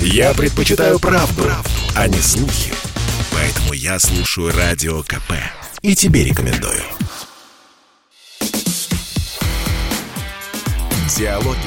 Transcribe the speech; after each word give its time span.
Я 0.00 0.34
предпочитаю 0.34 0.98
правду, 0.98 1.42
правду, 1.42 1.70
а 1.94 2.08
не 2.08 2.18
слухи. 2.18 2.72
Поэтому 3.32 3.72
я 3.72 3.98
слушаю 3.98 4.52
Радио 4.56 5.02
КП. 5.02 5.32
И 5.82 5.94
тебе 5.94 6.24
рекомендую. 6.24 6.82
Диалоги 11.16 11.58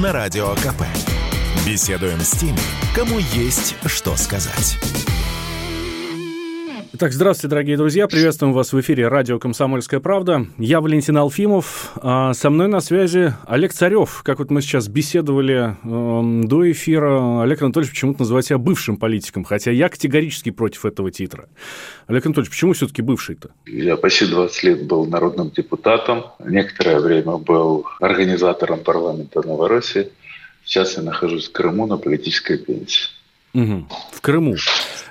на 0.00 0.12
Радио 0.12 0.54
КП. 0.56 0.82
Беседуем 1.66 2.20
с 2.20 2.30
теми, 2.30 2.58
кому 2.94 3.18
есть 3.18 3.76
что 3.86 4.16
сказать. 4.16 4.78
Итак, 6.94 7.14
здравствуйте, 7.14 7.48
дорогие 7.48 7.78
друзья. 7.78 8.06
Приветствуем 8.06 8.52
вас 8.52 8.74
в 8.74 8.78
эфире 8.82 9.08
радио 9.08 9.38
«Комсомольская 9.38 9.98
правда». 9.98 10.46
Я 10.58 10.82
Валентин 10.82 11.16
Алфимов. 11.16 11.92
А 11.96 12.34
со 12.34 12.50
мной 12.50 12.68
на 12.68 12.82
связи 12.82 13.32
Олег 13.46 13.72
Царев. 13.72 14.22
Как 14.22 14.40
вот 14.40 14.50
мы 14.50 14.60
сейчас 14.60 14.88
беседовали 14.88 15.74
э, 15.82 16.46
до 16.46 16.70
эфира, 16.70 17.40
Олег 17.44 17.62
Анатольевич 17.62 17.94
почему-то 17.94 18.20
называет 18.20 18.44
себя 18.44 18.58
бывшим 18.58 18.98
политиком, 18.98 19.44
хотя 19.44 19.70
я 19.70 19.88
категорически 19.88 20.50
против 20.50 20.84
этого 20.84 21.10
титра. 21.10 21.48
Олег 22.08 22.26
Анатольевич, 22.26 22.50
почему 22.50 22.74
все-таки 22.74 23.00
бывший-то? 23.00 23.52
Я 23.64 23.96
почти 23.96 24.26
20 24.26 24.62
лет 24.62 24.86
был 24.86 25.06
народным 25.06 25.50
депутатом. 25.50 26.26
Некоторое 26.44 27.00
время 27.00 27.38
был 27.38 27.86
организатором 28.00 28.80
парламента 28.80 29.40
Новороссии. 29.40 30.10
Сейчас 30.66 30.98
я 30.98 31.02
нахожусь 31.02 31.48
в 31.48 31.52
Крыму 31.52 31.86
на 31.86 31.96
политической 31.96 32.58
пенсии. 32.58 33.08
Угу. 33.54 33.86
В 34.12 34.20
Крыму. 34.20 34.56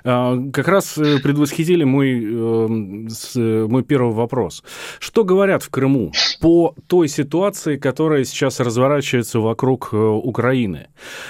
А, 0.04 0.38
как 0.52 0.68
раз 0.68 0.98
э, 0.98 1.20
предвосхитили 1.20 1.84
мой, 1.84 2.24
э, 2.24 3.68
мой 3.68 3.84
первый 3.84 4.14
вопрос. 4.14 4.64
Что 5.00 5.24
говорят 5.24 5.64
в 5.64 5.70
Крыму 5.70 6.12
по 6.40 6.74
той 6.88 7.08
ситуации, 7.08 7.78
которая 7.78 8.24
сейчас 8.24 8.60
разворачивается 8.60 9.40
вокруг 9.40 9.90
э, 9.92 9.98
Украины? 9.98 10.88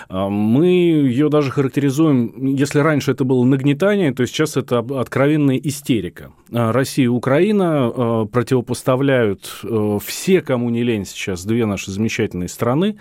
А, 0.07 0.29
мы 0.29 0.67
ее 0.67 1.29
даже 1.29 1.51
характеризуем, 1.51 2.45
если 2.45 2.79
раньше 2.79 3.11
это 3.11 3.25
было 3.25 3.43
нагнетание, 3.43 4.13
то 4.13 4.25
сейчас 4.25 4.55
это 4.55 4.79
откровенная 4.79 5.57
истерика. 5.57 6.31
А, 6.53 6.71
Россия 6.71 7.05
и 7.05 7.09
Украина 7.09 8.27
противопоставляют 8.31 9.63
все, 10.03 10.41
кому 10.41 10.69
не 10.69 10.83
лень 10.83 11.05
сейчас, 11.05 11.43
две 11.45 11.65
наши 11.65 11.91
замечательные 11.91 12.47
страны. 12.47 12.97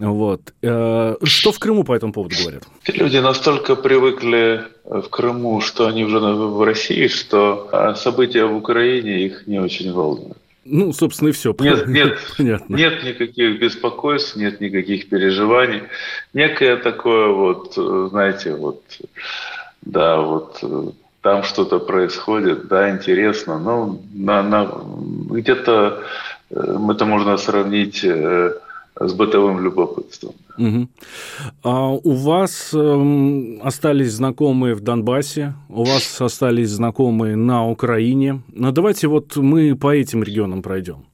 Вот. 0.00 0.40
Э, 0.62 1.16
что 1.22 1.52
в 1.52 1.58
Крыму 1.58 1.84
по 1.84 1.94
этому 1.94 2.12
поводу 2.12 2.34
говорят? 2.40 2.62
Люди 2.86 3.18
настолько 3.18 3.76
привыкли 3.76 4.62
в 4.84 5.08
Крыму, 5.08 5.60
что 5.60 5.86
они 5.86 6.04
уже 6.04 6.18
в 6.18 6.62
России, 6.64 7.06
что 7.08 7.68
а, 7.70 7.94
события 7.94 8.44
в 8.44 8.56
Украине 8.56 9.26
их 9.26 9.46
не 9.46 9.60
очень 9.60 9.92
волнуют. 9.92 10.38
Ну, 10.64 10.92
собственно, 10.92 11.28
и 11.28 11.32
все. 11.32 11.54
Нет, 11.60 11.86
нет, 11.86 12.18
Понятно. 12.36 12.74
нет 12.74 13.04
никаких 13.04 13.60
беспокойств, 13.60 14.36
нет 14.36 14.60
никаких 14.60 15.08
переживаний. 15.08 15.82
Некое 16.32 16.76
такое 16.76 17.28
вот, 17.28 17.74
знаете, 17.74 18.54
вот, 18.54 18.82
да, 19.82 20.20
вот 20.20 20.62
там 21.22 21.42
что-то 21.42 21.78
происходит, 21.78 22.68
да, 22.68 22.90
интересно, 22.90 23.58
но 23.58 23.98
на, 24.14 24.42
на, 24.42 24.70
где-то 25.30 26.02
э, 26.50 26.78
это 26.90 27.04
можно 27.04 27.36
сравнить 27.36 28.02
э, 28.04 28.54
с 29.00 29.12
бытовым 29.14 29.64
любопытством. 29.64 30.34
Угу. 30.58 30.88
А 31.62 31.90
у 31.90 32.12
вас 32.12 32.70
э, 32.74 33.58
остались 33.62 34.12
знакомые 34.12 34.74
в 34.74 34.80
Донбассе, 34.80 35.54
у 35.70 35.84
вас 35.84 36.20
остались 36.20 36.68
знакомые 36.68 37.34
на 37.34 37.66
Украине. 37.66 38.42
Но 38.52 38.72
давайте 38.72 39.08
вот 39.08 39.36
мы 39.36 39.74
по 39.74 39.94
этим 39.94 40.22
регионам 40.22 40.62
пройдем. 40.62 41.06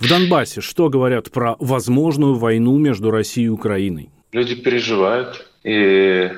В 0.00 0.08
Донбассе 0.08 0.60
что 0.62 0.88
говорят 0.88 1.30
про 1.30 1.56
возможную 1.58 2.34
войну 2.34 2.78
между 2.78 3.10
Россией 3.10 3.46
и 3.46 3.50
Украиной? 3.50 4.10
Люди 4.32 4.54
переживают, 4.54 5.46
и 5.64 6.32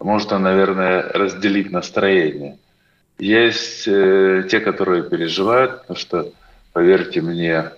можно, 0.00 0.38
наверное, 0.38 1.10
разделить 1.12 1.70
настроение. 1.70 2.58
Есть 3.18 3.86
э, 3.86 4.46
те, 4.50 4.60
которые 4.60 5.02
переживают, 5.02 5.82
потому 5.82 5.98
что, 5.98 6.32
поверьте 6.72 7.20
мне, 7.20 7.70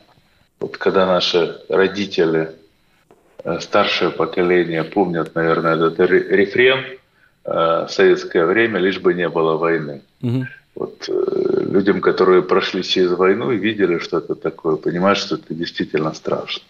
вот 0.65 0.79
когда 0.79 1.05
наши 1.05 1.61
родители, 1.69 2.53
э, 3.45 3.61
старшее 3.61 4.11
поколение 4.11 4.83
помнят, 4.83 5.35
наверное, 5.35 5.75
этот 5.75 6.01
рефрен 6.01 6.79
э, 6.79 6.97
в 7.45 7.89
советское 7.91 8.47
время, 8.47 8.81
лишь 8.81 8.99
бы 8.99 9.13
не 9.13 9.29
было 9.29 9.59
войны. 9.59 10.01
Угу. 10.23 10.47
Вот 10.77 11.09
э, 11.09 11.61
людям, 11.71 12.01
которые 12.01 12.41
прошли 12.41 12.83
через 12.83 13.11
войну 13.11 13.51
и 13.53 13.59
видели, 13.59 13.99
что 13.99 14.17
это 14.17 14.35
такое, 14.35 14.77
понимают, 14.77 15.19
что 15.19 15.35
это 15.35 15.53
действительно 15.53 16.15
страшно. 16.15 16.63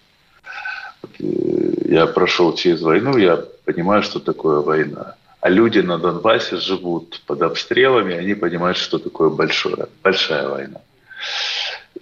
Я 1.20 2.06
прошел 2.06 2.52
через 2.56 2.82
войну, 2.82 3.16
я 3.16 3.44
понимаю, 3.64 4.02
что 4.02 4.18
такое 4.18 4.58
война. 4.58 5.14
А 5.40 5.48
люди 5.48 5.78
на 5.78 5.98
Донбассе 5.98 6.56
живут 6.56 7.22
под 7.26 7.42
обстрелами, 7.42 8.14
они 8.14 8.34
понимают, 8.34 8.76
что 8.76 8.98
такое 8.98 9.30
большое, 9.30 9.86
большая 10.02 10.48
война. 10.48 10.80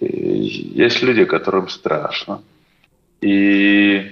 Есть 0.07 1.01
люди, 1.01 1.25
которым 1.25 1.69
страшно. 1.69 2.41
И 3.21 4.11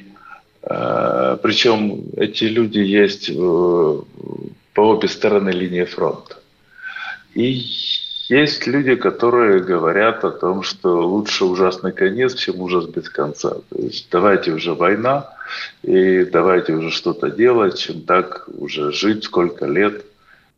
э, 0.64 1.38
причем 1.42 2.04
эти 2.16 2.46
люди 2.46 2.80
есть 2.80 3.30
э, 3.30 3.34
по 3.34 4.82
обе 4.82 5.08
стороны 5.08 5.50
линии 5.50 5.84
фронта. 5.84 6.38
И 7.34 7.64
есть 8.30 8.66
люди, 8.66 8.96
которые 8.96 9.62
говорят 9.62 10.24
о 10.24 10.32
том, 10.32 10.64
что 10.64 11.06
лучше 11.06 11.44
ужасный 11.44 11.92
конец, 11.92 12.36
чем 12.36 12.62
ужас 12.62 12.86
без 12.86 13.10
конца. 13.10 13.56
То 13.70 13.78
есть 13.78 14.08
давайте 14.10 14.52
уже 14.52 14.74
война, 14.74 15.30
и 15.84 16.24
давайте 16.24 16.74
уже 16.74 16.92
что-то 16.92 17.30
делать, 17.30 17.78
чем 17.78 18.04
так 18.04 18.48
уже 18.48 18.94
жить 18.94 19.26
сколько 19.26 19.66
лет. 19.66 20.06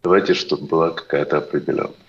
Давайте, 0.04 0.36
чтобы 0.36 0.68
была 0.68 0.90
какая-то 0.92 1.38
определенность. 1.38 2.03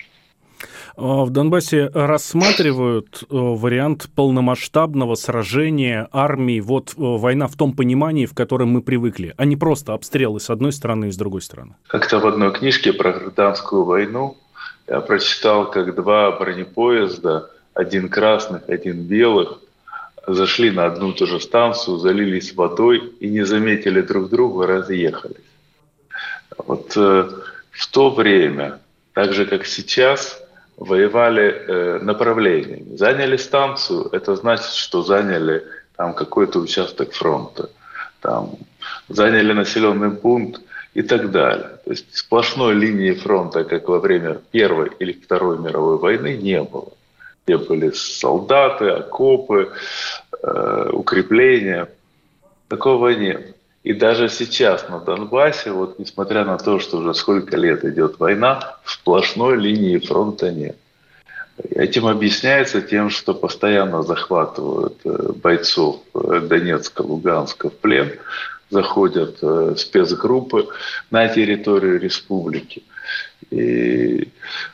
А, 0.97 1.25
в 1.25 1.29
Донбассе 1.29 1.89
рассматривают 1.93 3.23
э, 3.23 3.25
вариант 3.29 4.07
полномасштабного 4.15 5.15
сражения 5.15 6.07
армии, 6.11 6.59
вот 6.59 6.91
э, 6.91 6.93
война 6.97 7.47
в 7.47 7.55
том 7.55 7.73
понимании, 7.73 8.25
в 8.25 8.33
котором 8.33 8.69
мы 8.69 8.81
привыкли, 8.81 9.33
а 9.37 9.45
не 9.45 9.57
просто 9.57 9.93
обстрелы 9.93 10.39
с 10.39 10.49
одной 10.49 10.71
стороны 10.71 11.07
и 11.07 11.11
с 11.11 11.17
другой 11.17 11.41
стороны. 11.41 11.75
Как-то 11.87 12.19
в 12.19 12.27
одной 12.27 12.53
книжке 12.53 12.93
про 12.93 13.11
гражданскую 13.11 13.83
войну 13.83 14.37
я 14.87 15.01
прочитал, 15.01 15.69
как 15.69 15.95
два 15.95 16.31
бронепоезда, 16.31 17.49
один 17.73 18.07
красных, 18.07 18.69
один 18.69 19.01
белых, 19.01 19.59
зашли 20.27 20.71
на 20.71 20.85
одну 20.85 21.11
ту 21.11 21.27
же 21.27 21.39
станцию, 21.39 21.97
залились 21.97 22.55
водой 22.55 23.13
и 23.19 23.27
не 23.27 23.45
заметили 23.45 24.01
друг 24.01 24.29
друга, 24.29 24.65
разъехались. 24.65 25.43
Вот 26.57 26.93
э, 26.95 27.29
в 27.71 27.87
то 27.91 28.09
время, 28.11 28.79
так 29.13 29.33
же 29.33 29.45
как 29.45 29.65
сейчас, 29.65 30.41
воевали 30.77 31.47
э, 31.49 31.99
направлениями. 32.01 32.95
Заняли 32.95 33.37
станцию, 33.37 34.09
это 34.11 34.35
значит, 34.35 34.73
что 34.73 35.03
заняли 35.03 35.63
там 35.95 36.13
какой-то 36.13 36.59
участок 36.59 37.13
фронта, 37.13 37.69
там, 38.21 38.55
заняли 39.07 39.53
населенный 39.53 40.11
пункт 40.11 40.61
и 40.93 41.01
так 41.01 41.31
далее. 41.31 41.79
То 41.85 41.91
есть 41.91 42.15
сплошной 42.15 42.73
линии 42.73 43.13
фронта, 43.13 43.63
как 43.63 43.87
во 43.87 43.99
время 43.99 44.41
Первой 44.51 44.91
или 44.99 45.13
Второй 45.13 45.57
мировой 45.59 45.97
войны, 45.97 46.37
не 46.37 46.61
было. 46.61 46.91
Где 47.45 47.57
были 47.57 47.91
солдаты, 47.91 48.89
окопы, 48.89 49.71
э, 50.41 50.89
укрепления. 50.91 51.89
Такого 52.67 53.09
нет. 53.09 53.54
И 53.85 53.93
даже 53.93 54.29
сейчас 54.29 54.89
на 54.89 54.99
Донбассе, 54.99 55.71
вот 55.71 55.99
несмотря 55.99 56.43
на 56.43 56.57
то, 56.57 56.79
что 56.79 56.97
уже 56.97 57.13
сколько 57.13 57.55
лет 57.55 57.85
идет 57.85 58.17
война, 58.17 58.77
сплошной 58.83 59.57
линии 59.57 59.99
фронта 59.99 60.51
нет. 60.51 60.75
Этим 61.69 62.07
объясняется 62.07 62.81
тем, 62.81 63.11
что 63.11 63.35
постоянно 63.35 64.01
захватывают 64.01 64.97
э, 65.05 65.33
бойцов 65.33 66.01
э, 66.15 66.41
Донецка, 66.41 67.03
Луганска 67.03 67.69
в 67.69 67.73
плен, 67.73 68.13
заходят 68.71 69.37
э, 69.43 69.75
спецгруппы 69.77 70.67
на 71.11 71.27
территорию 71.27 71.99
республики. 71.99 72.81
И 73.51 74.29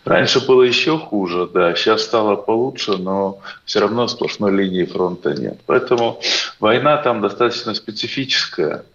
раньше 0.05 0.39
было 0.47 0.61
еще 0.61 0.97
хуже, 0.97 1.49
да, 1.53 1.75
сейчас 1.75 2.03
стало 2.03 2.37
получше, 2.37 2.93
но 2.93 3.41
все 3.65 3.81
равно 3.81 4.07
сплошной 4.07 4.53
линии 4.53 4.85
фронта 4.85 5.33
нет. 5.33 5.59
Поэтому 5.65 6.21
война 6.61 6.95
там 6.95 7.19
достаточно 7.19 7.73
специфическая. 7.73 8.85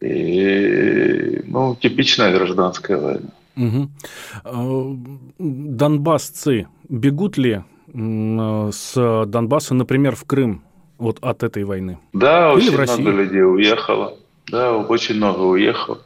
И, 0.00 1.42
ну, 1.44 1.74
типичная 1.74 2.32
гражданская 2.32 2.98
война. 2.98 3.30
Угу. 3.56 3.88
Донбассцы 5.38 6.68
бегут 6.88 7.36
ли 7.36 7.62
с 7.92 9.24
Донбасса, 9.26 9.74
например, 9.74 10.14
в 10.14 10.24
Крым 10.24 10.62
вот 10.98 11.18
от 11.20 11.42
этой 11.42 11.64
войны? 11.64 11.98
Да, 12.12 12.52
Или 12.52 12.68
очень 12.68 12.76
в 12.76 12.98
много 13.00 13.10
людей 13.22 13.42
уехало. 13.42 14.16
Да, 14.46 14.76
очень 14.76 15.16
много 15.16 15.40
уехало. 15.40 15.98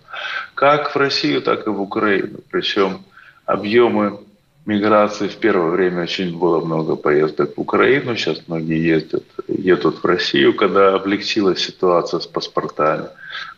Как 0.54 0.94
в 0.94 0.96
Россию, 0.96 1.42
так 1.42 1.66
и 1.66 1.70
в 1.70 1.80
Украину. 1.80 2.38
Причем 2.50 3.02
объемы 3.44 4.20
миграции. 4.66 5.28
В 5.28 5.36
первое 5.36 5.70
время 5.70 6.02
очень 6.02 6.38
было 6.38 6.64
много 6.64 6.96
поездок 6.96 7.56
в 7.56 7.60
Украину, 7.60 8.16
сейчас 8.16 8.42
многие 8.46 8.80
ездят, 8.80 9.24
едут 9.48 10.02
в 10.02 10.06
Россию, 10.06 10.54
когда 10.54 10.94
облегчилась 10.94 11.64
ситуация 11.64 12.20
с 12.20 12.26
паспортами 12.26 13.08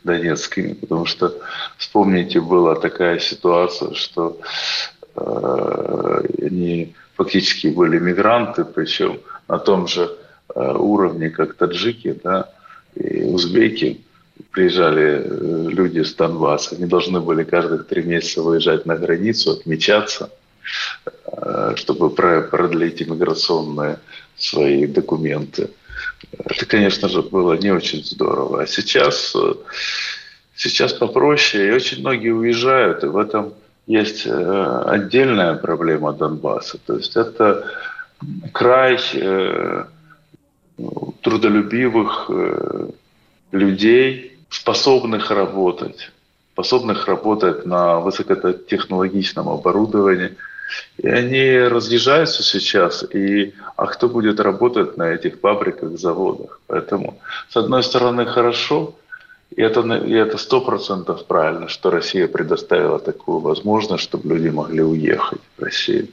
донецкими, 0.04 0.74
потому 0.74 1.06
что, 1.06 1.34
вспомните, 1.76 2.40
была 2.40 2.74
такая 2.74 3.18
ситуация, 3.18 3.94
что 3.94 4.38
э, 5.16 6.22
они 6.42 6.94
фактически 7.16 7.68
были 7.68 7.98
мигранты, 7.98 8.64
причем 8.64 9.20
на 9.48 9.58
том 9.58 9.86
же 9.86 10.16
э, 10.54 10.74
уровне, 10.76 11.30
как 11.30 11.54
таджики, 11.54 12.18
да, 12.22 12.50
и 12.94 13.22
узбеки, 13.22 14.00
приезжали 14.50 15.22
э, 15.24 15.68
люди 15.70 16.00
с 16.00 16.14
Донбасса, 16.14 16.76
они 16.76 16.86
должны 16.86 17.20
были 17.20 17.44
каждых 17.44 17.86
три 17.86 18.02
месяца 18.02 18.42
выезжать 18.42 18.86
на 18.86 18.96
границу, 18.96 19.52
отмечаться– 19.52 20.30
Э, 21.26 21.74
чтобы 21.76 22.10
продлить 22.10 23.02
иммиграционные 23.02 23.98
свои 24.36 24.86
документы. 24.86 25.70
Это, 26.32 26.66
конечно 26.66 27.08
же, 27.08 27.22
было 27.22 27.54
не 27.54 27.70
очень 27.70 28.04
здорово. 28.04 28.62
А 28.62 28.66
сейчас, 28.66 29.34
э, 29.34 29.54
сейчас 30.54 30.92
попроще, 30.92 31.68
и 31.68 31.72
очень 31.72 32.00
многие 32.00 32.30
уезжают, 32.30 33.04
и 33.04 33.06
в 33.06 33.16
этом 33.16 33.54
есть 33.86 34.26
э, 34.26 34.82
отдельная 34.86 35.54
проблема 35.54 36.12
Донбасса. 36.12 36.78
То 36.86 36.96
есть 36.96 37.16
это 37.16 37.70
край 38.52 38.98
трудолюбивых 41.22 42.30
людей, 43.52 44.38
способных 44.48 45.30
работать, 45.30 46.10
способных 46.52 47.06
работать 47.06 47.66
на 47.66 48.00
высокотехнологичном 48.00 49.48
оборудовании– 49.48 50.36
и 50.96 51.08
они 51.08 51.58
разъезжаются 51.58 52.42
сейчас, 52.42 53.04
и, 53.12 53.54
а 53.76 53.86
кто 53.86 54.08
будет 54.08 54.40
работать 54.40 54.96
на 54.96 55.10
этих 55.10 55.40
фабриках, 55.40 55.98
заводах? 55.98 56.60
Поэтому, 56.66 57.20
с 57.48 57.56
одной 57.56 57.82
стороны, 57.82 58.26
хорошо, 58.26 58.94
и 59.56 59.62
это, 59.62 59.80
и 59.80 60.12
это 60.12 60.38
сто 60.38 60.60
процентов 60.60 61.26
правильно, 61.26 61.68
что 61.68 61.90
Россия 61.90 62.26
предоставила 62.28 62.98
такую 62.98 63.38
возможность, 63.38 64.04
чтобы 64.04 64.34
люди 64.34 64.48
могли 64.48 64.82
уехать 64.82 65.40
в 65.56 65.62
Россию, 65.62 66.08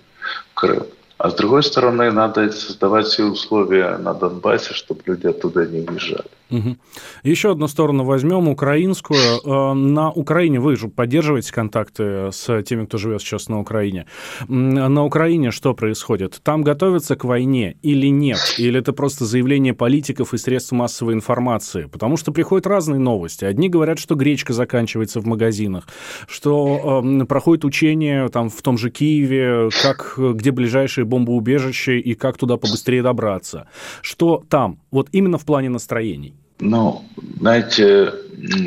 в 0.51 0.54
Крым. 0.54 0.86
А 1.21 1.29
с 1.29 1.35
другой 1.35 1.62
стороны, 1.62 2.12
надо 2.12 2.51
создавать 2.51 3.06
все 3.06 3.25
условия 3.25 3.97
на 3.97 4.15
Донбассе, 4.15 4.73
чтобы 4.73 5.01
люди 5.06 5.27
оттуда 5.27 5.68
не 5.68 5.81
уезжали. 5.81 6.25
Угу. 6.50 6.75
Еще 7.23 7.51
одну 7.51 7.68
сторону 7.68 8.03
возьмем, 8.03 8.50
украинскую. 8.50 9.19
Э, 9.45 9.73
на 9.73 10.12
Украине 10.12 10.59
вы 10.59 10.75
же 10.75 10.88
поддерживаете 10.88 11.53
контакты 11.53 12.31
с 12.31 12.63
теми, 12.63 12.85
кто 12.85 12.97
живет 12.97 13.21
сейчас 13.21 13.50
на 13.50 13.59
Украине. 13.59 14.06
На 14.47 15.06
Украине 15.06 15.51
что 15.51 15.73
происходит? 15.73 16.41
Там 16.44 16.63
готовятся 16.63 17.15
к 17.15 17.23
войне 17.23 17.77
или 17.83 18.07
нет? 18.07 18.56
Или 18.57 18.79
это 18.79 18.91
просто 18.91 19.25
заявление 19.25 19.73
политиков 19.73 20.33
и 20.33 20.38
средств 20.38 20.71
массовой 20.73 21.13
информации? 21.13 21.85
Потому 21.85 22.18
что 22.18 22.31
приходят 22.31 22.68
разные 22.68 23.00
новости. 23.00 23.45
Одни 23.45 23.69
говорят, 23.69 24.00
что 24.00 24.15
гречка 24.15 24.53
заканчивается 24.53 25.21
в 25.21 25.25
магазинах, 25.25 25.88
что 26.27 27.03
э, 27.06 27.25
проходит 27.25 27.63
учение 27.63 28.27
там, 28.29 28.50
в 28.50 28.62
том 28.62 28.77
же 28.77 28.89
Киеве, 28.89 29.69
как, 29.83 30.15
где 30.18 30.51
ближайшее 30.51 31.06
бомбоубежище 31.12 32.00
и 32.00 32.16
как 32.16 32.38
туда 32.38 32.58
побыстрее 32.58 33.04
добраться. 33.04 33.68
Что 34.02 34.44
там? 34.50 34.80
Вот 34.92 35.10
именно 35.12 35.38
в 35.38 35.46
плане 35.46 35.69
настроений. 35.69 36.34
Ну, 36.62 37.04
знаете, 37.40 38.13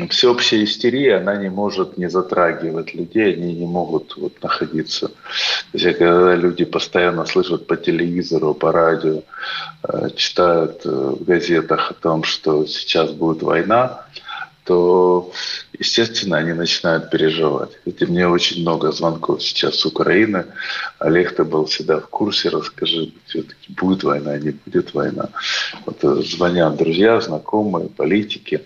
всеобщая 0.09 0.65
истерия, 0.65 1.17
она 1.17 1.37
не 1.37 1.49
может 1.49 1.97
не 1.97 2.09
затрагивать 2.09 2.93
людей, 2.93 3.33
они 3.33 3.53
не 3.53 3.65
могут 3.65 4.17
вот 4.17 4.43
находиться. 4.43 5.07
То 5.07 5.77
есть, 5.77 5.97
когда 5.97 6.35
люди 6.35 6.65
постоянно 6.65 7.25
слышат 7.25 7.67
по 7.67 7.77
телевизору, 7.77 8.53
по 8.53 8.71
радио, 8.73 9.21
э, 9.87 10.09
читают 10.15 10.81
э, 10.85 10.89
в 10.89 11.23
газетах 11.23 11.91
о 11.91 11.93
том, 11.93 12.23
что 12.23 12.65
сейчас 12.65 13.11
будет 13.11 13.41
война, 13.43 14.05
то, 14.65 15.31
естественно, 15.79 16.37
они 16.37 16.53
начинают 16.53 17.09
переживать. 17.09 17.71
Ведь 17.85 18.01
мне 18.01 18.27
очень 18.27 18.61
много 18.61 18.91
звонков 18.91 19.43
сейчас 19.43 19.75
с 19.75 19.85
Украины. 19.85 20.45
Олег, 20.99 21.35
ты 21.35 21.43
был 21.43 21.65
всегда 21.65 21.99
в 21.99 22.07
курсе, 22.07 22.49
расскажи, 22.49 23.11
все-таки 23.25 23.73
будет 23.73 24.03
война, 24.03 24.37
не 24.37 24.51
будет 24.51 24.93
война. 24.93 25.29
Вот 25.85 26.03
э, 26.03 26.21
звонят 26.23 26.77
друзья, 26.77 27.19
знакомые, 27.21 27.89
политики. 27.89 28.61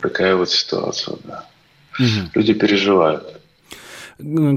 Такая 0.00 0.36
вот 0.36 0.50
ситуация, 0.50 1.16
да. 1.24 1.44
Угу. 1.98 2.30
Люди 2.34 2.54
переживают. 2.54 3.40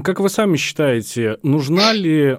Как 0.02 0.20
вы 0.20 0.28
сами 0.28 0.56
считаете, 0.56 1.38
нужна 1.42 1.92
ли 1.92 2.38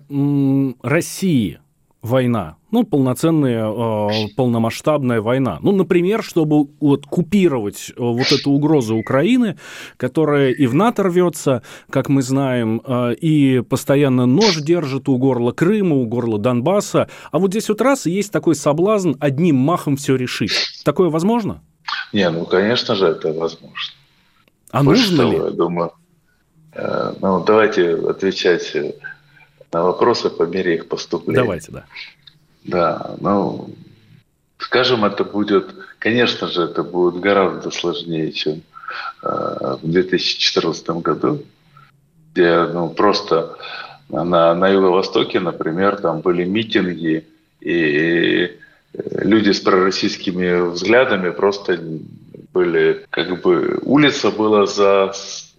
России 0.82 1.60
война, 2.04 2.58
ну, 2.70 2.84
полноценная, 2.84 3.66
э, 3.66 4.28
полномасштабная 4.36 5.22
война. 5.22 5.58
Ну, 5.62 5.72
например, 5.72 6.22
чтобы 6.22 6.68
вот 6.80 7.06
купировать 7.06 7.92
э, 7.92 7.94
вот 7.98 8.32
эту 8.32 8.52
угрозу 8.52 8.98
Украины, 8.98 9.58
которая 9.96 10.52
и 10.52 10.68
в 10.68 10.76
НАТО 10.76 11.04
рвется, 11.04 11.64
как 11.90 12.10
мы 12.10 12.22
знаем, 12.22 12.82
э, 12.86 13.14
и 13.16 13.62
постоянно 13.62 14.26
нож 14.26 14.58
держит 14.58 15.08
у 15.08 15.18
горла 15.18 15.54
Крыма, 15.54 15.96
у 15.96 16.06
горла 16.06 16.38
Донбасса. 16.38 17.10
А 17.32 17.40
вот 17.40 17.52
здесь 17.52 17.70
вот 17.70 17.82
раз 17.82 18.06
есть 18.06 18.32
такой 18.32 18.56
соблазн 18.56 19.14
одним 19.20 19.56
махом 19.56 19.96
все 19.96 20.16
решить. 20.16 20.52
Такое 20.84 21.10
возможно? 21.10 21.62
Не, 22.12 22.30
ну, 22.30 22.46
конечно 22.46 22.96
же, 22.96 23.08
это 23.08 23.32
возможно. 23.32 23.94
А 24.72 24.84
Больше 24.84 25.12
нужно 25.12 25.18
того, 25.18 25.32
ли? 25.32 25.38
Я 25.38 25.52
думаю, 25.52 25.92
э, 26.74 27.14
ну, 27.22 27.44
давайте 27.46 27.96
отвечать 27.96 28.76
на 29.74 29.84
вопросы 29.84 30.30
по 30.30 30.44
мере 30.44 30.76
их 30.76 30.88
поступления. 30.88 31.42
Давайте, 31.42 31.72
да. 31.72 31.86
Да, 32.64 33.16
ну, 33.20 33.70
скажем, 34.58 35.04
это 35.04 35.24
будет, 35.24 35.76
конечно 36.00 36.48
же, 36.48 36.64
это 36.64 36.84
будет 36.84 37.20
гораздо 37.20 37.72
сложнее, 37.72 38.32
чем 38.32 38.62
э, 39.24 39.78
в 39.82 39.92
2014 39.92 40.90
году, 41.02 41.44
где, 42.32 42.64
ну, 42.66 42.90
просто 42.90 43.58
на, 44.10 44.54
на 44.54 44.68
Юго-Востоке, 44.70 45.40
например, 45.40 45.98
там 45.98 46.22
были 46.22 46.46
митинги, 46.46 47.26
и 47.60 48.58
люди 48.94 49.52
с 49.52 49.60
пророссийскими 49.60 50.70
взглядами 50.72 51.32
просто 51.32 51.80
были, 52.54 53.06
как 53.10 53.42
бы, 53.42 53.80
улица 53.82 54.32
была 54.32 54.68
за 54.68 55.12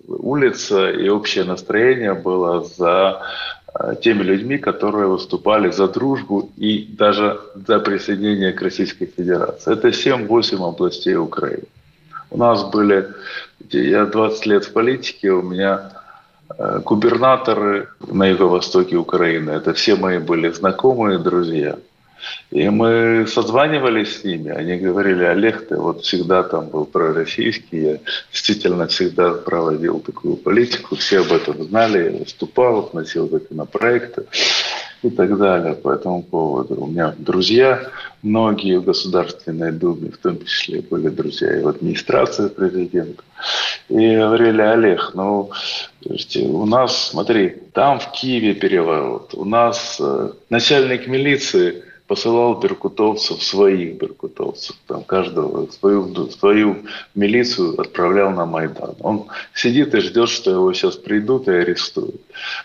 улица 0.06 0.90
и 0.90 1.08
общее 1.08 1.44
настроение 1.44 2.14
было 2.14 2.62
за 2.62 3.22
Э, 3.63 3.63
теми 4.03 4.23
людьми, 4.23 4.59
которые 4.59 5.06
выступали 5.06 5.71
за 5.71 5.88
дружбу 5.88 6.50
и 6.56 6.87
даже 6.99 7.41
за 7.67 7.81
присоединение 7.81 8.53
к 8.53 8.62
Российской 8.62 9.06
Федерации. 9.06 9.73
Это 9.73 9.88
7-8 9.88 10.69
областей 10.69 11.17
Украины. 11.17 11.65
У 12.31 12.38
нас 12.38 12.65
были, 12.65 13.09
я 13.71 14.06
20 14.06 14.47
лет 14.47 14.64
в 14.64 14.73
политике, 14.73 15.31
у 15.31 15.43
меня 15.43 15.90
э, 16.59 16.81
губернаторы 16.85 17.88
на 18.07 18.26
юго-востоке 18.26 18.97
Украины, 18.97 19.50
это 19.50 19.73
все 19.73 19.97
мои 19.97 20.19
были 20.19 20.50
знакомые, 20.50 21.19
друзья– 21.19 21.76
и 22.50 22.69
мы 22.69 23.26
созванивались 23.26 24.21
с 24.21 24.25
ними, 24.25 24.50
они 24.50 24.76
говорили, 24.76 25.25
Олег, 25.25 25.66
ты 25.69 25.76
вот 25.76 26.02
всегда 26.02 26.45
там 26.45 26.69
был 26.69 26.85
пророссийский, 26.85 27.81
я 27.81 27.99
действительно 28.31 28.87
всегда 28.87 29.33
проводил 29.33 29.99
такую 29.99 30.37
политику, 30.37 30.95
все 30.95 31.21
об 31.21 31.33
этом 31.33 31.64
знали, 31.64 32.12
я 32.12 32.19
выступал, 32.19 32.90
вносил 32.93 33.28
законопроекты 33.28 34.26
и 35.02 35.11
так 35.11 35.37
далее 35.37 35.75
по 35.75 35.90
этому 35.90 36.23
поводу. 36.23 36.76
У 36.76 36.87
меня 36.87 37.14
друзья, 37.19 37.90
многие 38.23 38.78
в 38.78 38.85
Государственной 38.85 39.73
Думе, 39.73 40.11
в 40.11 40.19
том 40.19 40.38
числе 40.45 40.81
были 40.81 41.09
друзья 41.09 41.59
и 41.59 41.62
в 41.62 41.69
администрации 41.69 42.49
президента. 42.49 43.25
И 43.88 44.16
говорили, 44.16 44.62
Олег, 44.62 45.11
ну, 45.14 45.50
у 46.04 46.66
нас, 46.66 47.11
смотри, 47.11 47.57
там 47.73 47.99
в 47.99 48.12
Киеве 48.12 48.54
переворот, 48.54 49.35
у 49.35 49.45
нас 49.45 49.99
э, 50.00 50.31
начальник 50.49 51.09
милиции– 51.09 51.83
посылал 52.06 52.61
беркутовцев, 52.61 53.42
своих 53.42 53.96
беркутовцев, 53.96 54.76
там 54.87 55.04
каждого, 55.04 55.66
свою, 55.70 56.30
свою 56.30 56.84
милицию 57.14 57.80
отправлял 57.80 58.30
на 58.30 58.44
Майдан. 58.44 58.94
Он 59.00 59.26
сидит 59.54 59.94
и 59.94 60.00
ждет, 60.00 60.28
что 60.28 60.50
его 60.50 60.73
сейчас 60.73 60.96
придут 60.96 61.49
и 61.49 61.52
арестуют. 61.52 62.20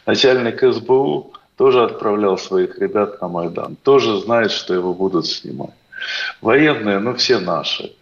Начальник 0.06 0.62
СБУ 0.62 1.34
тоже 1.56 1.84
отправлял 1.84 2.38
своих 2.38 2.80
ребят 2.80 3.22
на 3.22 3.28
Майдан, 3.28 3.78
тоже 3.84 4.20
знает, 4.20 4.52
что 4.52 4.74
его 4.74 4.94
будут 4.94 5.26
снимать. 5.26 5.74
Военные, 6.42 7.00
ну 7.00 7.14
все 7.16 7.40
наши. 7.40 7.94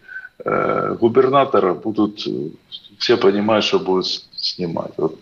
Э, 0.43 0.95
губернатора 0.99 1.73
будут, 1.73 2.27
все 2.99 3.17
понимают, 3.17 3.65
что 3.65 3.79
будут 3.79 4.07
снимать. 4.57 4.91
Вот 4.97 5.19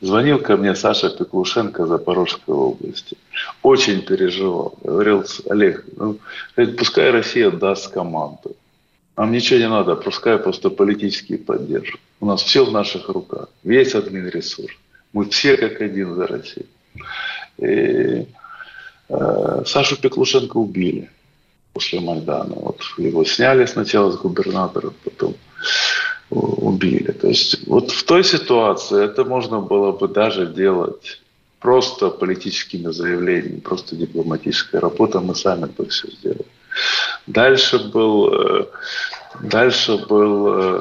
звонил 0.00 0.38
ко 0.38 0.56
мне 0.56 0.74
Саша 0.74 1.10
Пеклушенко 1.10 1.86
Запорожской 1.86 2.54
области. 2.54 3.16
Очень 3.62 4.02
переживал. 4.02 4.78
Говорил, 4.82 5.24
Олег, 5.50 5.84
ну, 5.96 6.18
пускай 6.78 7.10
Россия 7.10 7.50
даст 7.50 7.92
команду. 7.92 8.56
Нам 9.16 9.32
ничего 9.32 9.60
не 9.60 9.68
надо, 9.68 9.94
пускай 9.96 10.38
просто 10.38 10.70
политически 10.70 11.36
поддержат. 11.36 12.00
У 12.20 12.26
нас 12.26 12.42
все 12.42 12.64
в 12.64 12.72
наших 12.72 13.08
руках. 13.08 13.48
Весь 13.62 13.94
админ 13.94 14.28
ресурс. 14.28 14.74
Мы 15.12 15.24
все 15.30 15.56
как 15.56 15.80
один 15.80 16.14
за 16.14 16.26
Россию. 16.26 16.66
И, 17.58 18.26
э, 19.08 19.62
Сашу 19.66 19.96
Пеклушенко 19.96 20.56
убили 20.56 21.10
после 21.72 22.00
Майдана. 22.00 22.54
Вот 22.54 22.80
его 22.98 23.24
сняли 23.24 23.66
сначала 23.66 24.10
с 24.10 24.16
губернатора, 24.16 24.92
потом 25.04 25.34
убили. 26.34 27.12
То 27.12 27.28
есть 27.28 27.66
вот 27.66 27.90
в 27.90 28.04
той 28.04 28.24
ситуации 28.24 29.04
это 29.04 29.24
можно 29.24 29.60
было 29.60 29.92
бы 29.92 30.08
даже 30.08 30.46
делать 30.46 31.20
просто 31.60 32.10
политическими 32.10 32.90
заявлениями, 32.90 33.60
просто 33.60 33.96
дипломатическая 33.96 34.80
работа, 34.80 35.20
мы 35.20 35.34
сами 35.34 35.66
бы 35.66 35.86
все 35.86 36.08
сделали. 36.10 36.44
Дальше 37.26 37.78
был, 37.78 38.28
э, 38.34 38.66
дальше 39.42 39.96
был 40.08 40.48
э, 40.48 40.80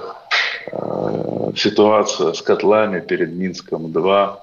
э, 0.72 1.52
ситуация 1.56 2.34
с 2.34 2.42
котлами 2.42 3.00
перед 3.00 3.30
Минском-2, 3.30 4.38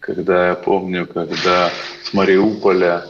когда 0.00 0.48
я 0.48 0.54
помню, 0.54 1.06
когда 1.06 1.70
с 2.02 2.12
Мариуполя 2.12 3.06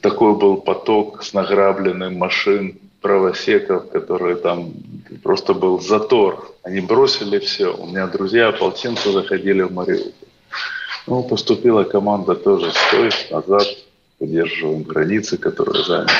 такой 0.00 0.34
был 0.36 0.56
поток 0.56 1.22
с 1.22 1.34
награбленным 1.34 2.16
машин 2.16 2.78
правосеков, 3.00 3.90
которые 3.90 4.36
там 4.36 4.72
просто 5.16 5.54
был 5.54 5.80
затор. 5.80 6.54
Они 6.62 6.80
бросили 6.80 7.38
все. 7.38 7.74
У 7.74 7.86
меня 7.86 8.06
друзья 8.06 8.48
ополченцы 8.48 9.12
заходили 9.12 9.62
в 9.62 9.72
Мариуполь. 9.72 10.12
Ну, 11.06 11.22
поступила 11.22 11.84
команда 11.84 12.34
тоже 12.34 12.72
стой, 12.72 13.10
назад, 13.30 13.66
поддерживаем 14.18 14.82
границы, 14.82 15.38
которые 15.38 15.84
заняты. 15.84 16.12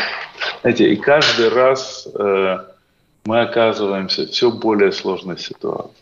Знаете, 0.63 0.93
и 0.93 0.97
каждый 0.97 1.49
раз 1.49 2.09
э, 2.15 2.59
мы 3.25 3.41
оказываемся 3.43 4.27
в 4.27 4.31
все 4.31 4.51
более 4.51 4.93
сложной 4.93 5.39
ситуации. 5.39 5.95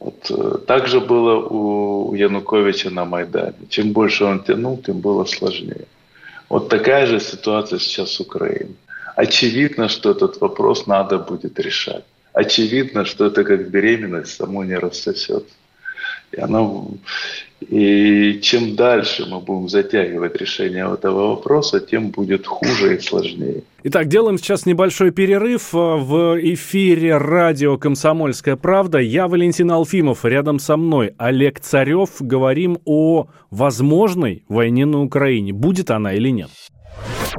Вот, 0.00 0.30
э, 0.30 0.58
так 0.66 0.88
же 0.88 1.00
было 1.00 1.36
у 1.36 2.14
Януковича 2.14 2.90
на 2.90 3.04
Майдане. 3.04 3.54
Чем 3.68 3.92
больше 3.92 4.24
он 4.24 4.42
тянул, 4.42 4.76
тем 4.78 5.00
было 5.00 5.24
сложнее. 5.24 5.86
Вот 6.48 6.68
такая 6.68 7.06
же 7.06 7.20
ситуация 7.20 7.78
сейчас 7.78 8.12
с 8.12 8.20
Украиной. 8.20 8.76
Очевидно, 9.18 9.88
что 9.88 10.12
этот 10.12 10.40
вопрос 10.40 10.86
надо 10.86 11.18
будет 11.18 11.58
решать. 11.58 12.04
Очевидно, 12.32 13.04
что 13.04 13.26
это 13.26 13.42
как 13.42 13.68
беременность 13.68 14.36
само 14.36 14.62
не 14.62 14.78
рассосется. 14.78 15.56
И, 16.30 16.40
оно, 16.40 16.92
и 17.68 18.38
чем 18.40 18.76
дальше 18.76 19.26
мы 19.26 19.40
будем 19.40 19.68
затягивать 19.68 20.36
решение 20.36 20.88
этого 20.94 21.30
вопроса, 21.30 21.80
тем 21.80 22.10
будет 22.10 22.46
хуже 22.46 22.94
и 22.94 23.00
сложнее. 23.00 23.64
Итак, 23.82 24.06
делаем 24.06 24.38
сейчас 24.38 24.66
небольшой 24.66 25.10
перерыв 25.10 25.72
в 25.72 26.38
эфире 26.54 27.16
радио 27.16 27.76
«Комсомольская 27.76 28.54
правда». 28.54 28.98
Я 28.98 29.26
Валентин 29.26 29.72
Алфимов, 29.72 30.24
рядом 30.24 30.60
со 30.60 30.76
мной 30.76 31.14
Олег 31.18 31.58
Царев. 31.58 32.10
Говорим 32.20 32.78
о 32.84 33.26
возможной 33.50 34.44
войне 34.48 34.86
на 34.86 35.02
Украине. 35.02 35.52
Будет 35.52 35.90
она 35.90 36.14
или 36.14 36.28
нет? 36.28 36.50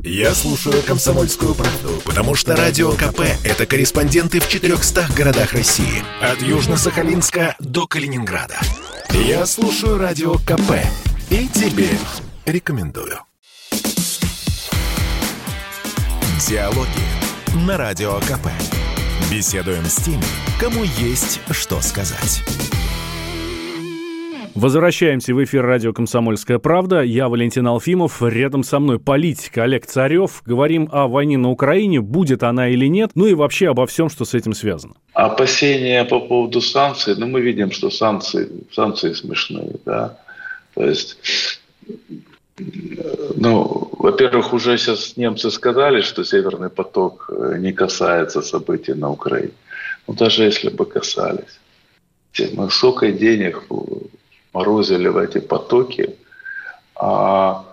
Я 0.03 0.34
слушаю 0.34 0.82
«Комсомольскую 0.84 1.53
правду», 1.53 2.01
потому 2.06 2.34
что 2.34 2.56
«Радио 2.56 2.91
КП»— 2.94 3.22
это 3.44 3.65
корреспонденты 3.65 4.39
в 4.39 4.48
400 4.48 5.10
городах 5.15 5.51
России. 5.51 6.03
От 6.22 6.41
Южно-Сахалинска 6.41 7.56
до 7.60 7.86
Калининграда. 7.86 8.58
Я 9.12 9.46
слушаю 9.46 9.98
«Радио 9.98 10.36
КП» 10.36 10.72
и 11.29 11.48
тебе 11.48 11.89
рекомендую. 12.46 13.20
Диалоги 16.48 16.88
на 17.68 17.75
Радио 17.75 18.20
КП. 18.22 18.48
Беседуем 19.29 19.86
с 19.86 19.96
теми, 19.96 20.24
кому 20.60 20.84
есть 20.84 21.41
что 21.51 21.82
сказать. 21.82 22.41
Возвращаемся 24.56 25.34
в 25.34 25.44
эфир 25.44 25.63
радио 25.65 25.94
«Комсомольская 25.94 26.60
правда». 26.60 27.01
Я 27.01 27.29
Валентин 27.29 27.68
Алфимов. 27.68 28.22
Рядом 28.22 28.63
со 28.63 28.79
мной 28.79 29.00
политик 29.00 29.58
Олег 29.58 29.86
Царев. 29.86 30.41
Говорим 30.46 30.89
о 30.91 31.08
войне 31.08 31.38
на 31.38 31.50
Украине, 31.50 32.01
будет 32.01 32.44
она 32.44 32.70
или 32.70 32.88
нет, 32.88 33.12
ну 33.15 33.27
и 33.27 33.34
вообще 33.34 33.70
обо 33.70 33.86
всем, 33.86 34.10
что 34.10 34.25
с 34.25 34.34
этим 34.34 34.53
связано. 34.53 34.96
Опасения 35.13 36.03
по 36.03 36.20
поводу 36.20 36.62
санкций, 36.62 37.15
ну 37.18 37.27
мы 37.27 37.41
видим, 37.41 37.72
что 37.72 37.89
санкции, 37.89 38.50
санкции 38.72 39.13
смешные, 39.13 39.75
да. 39.86 40.18
То 40.74 40.84
есть 40.84 41.18
ну, 43.36 43.89
во-первых, 43.98 44.53
уже 44.53 44.77
сейчас 44.77 45.15
немцы 45.18 45.50
сказали, 45.51 46.01
что 46.01 46.24
Северный 46.24 46.70
поток 46.70 47.29
э, 47.29 47.56
не 47.58 47.72
касается 47.72 48.41
событий 48.41 48.94
на 48.94 49.10
Украине. 49.12 49.53
Ну, 50.08 50.13
даже 50.13 50.44
если 50.44 50.70
бы 50.70 50.86
касались. 50.86 51.60
Мы 52.53 52.70
сколько 52.70 53.12
денег 53.12 53.63
морозили 54.53 55.08
в 55.08 55.18
эти 55.18 55.39
потоки, 55.39 56.15
а, 56.96 57.65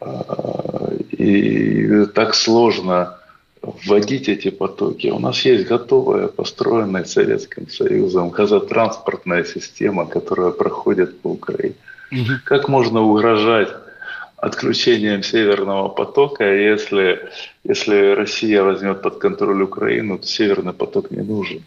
а, 0.00 0.92
и 1.10 2.06
так 2.14 2.34
сложно 2.34 3.18
вводить 3.62 4.28
эти 4.28 4.50
потоки. 4.50 5.08
У 5.08 5.18
нас 5.18 5.44
есть 5.44 5.66
готовая, 5.66 6.28
построенная 6.28 7.04
Советским 7.04 7.68
Союзом 7.68 8.30
газотранспортная 8.30 9.44
система, 9.44 10.06
которая 10.06 10.50
проходит 10.50 11.20
по 11.20 11.28
Украине. 11.28 11.74
Угу. 12.10 12.32
Как 12.44 12.68
можно 12.68 13.02
угрожать 13.02 13.68
отключением 14.36 15.22
Северного 15.22 15.88
потока, 15.88 16.44
если, 16.44 17.30
если 17.62 18.14
Россия 18.14 18.62
возьмет 18.62 19.00
под 19.00 19.18
контроль 19.18 19.62
Украину, 19.62 20.18
то 20.18 20.26
Северный 20.26 20.72
поток 20.72 21.12
не 21.12 21.22
нужен, 21.22 21.62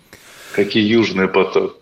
как 0.54 0.76
и 0.76 0.82
Южный 0.82 1.30
поток. 1.30 1.78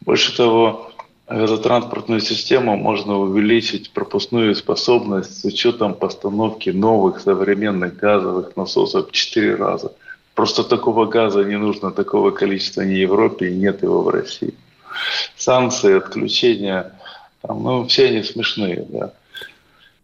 Больше 0.00 0.34
того, 0.34 0.93
газотранспортную 1.28 2.20
систему 2.20 2.76
можно 2.76 3.18
увеличить 3.18 3.90
пропускную 3.90 4.54
способность 4.54 5.40
с 5.40 5.44
учетом 5.44 5.94
постановки 5.94 6.70
новых 6.70 7.20
современных 7.20 7.96
газовых 7.96 8.56
насосов 8.56 9.08
в 9.08 9.12
4 9.12 9.54
раза. 9.54 9.92
Просто 10.34 10.64
такого 10.64 11.06
газа 11.06 11.44
не 11.44 11.56
нужно, 11.56 11.92
такого 11.92 12.30
количества 12.30 12.82
ни 12.82 12.94
Европе, 12.94 13.48
и 13.48 13.54
нет 13.54 13.82
его 13.82 14.02
в 14.02 14.08
России. 14.08 14.54
Санкции, 15.36 15.96
отключения, 15.96 16.92
там, 17.40 17.62
ну, 17.62 17.86
все 17.86 18.06
они 18.06 18.22
смешные, 18.22 18.86
да. 18.88 19.12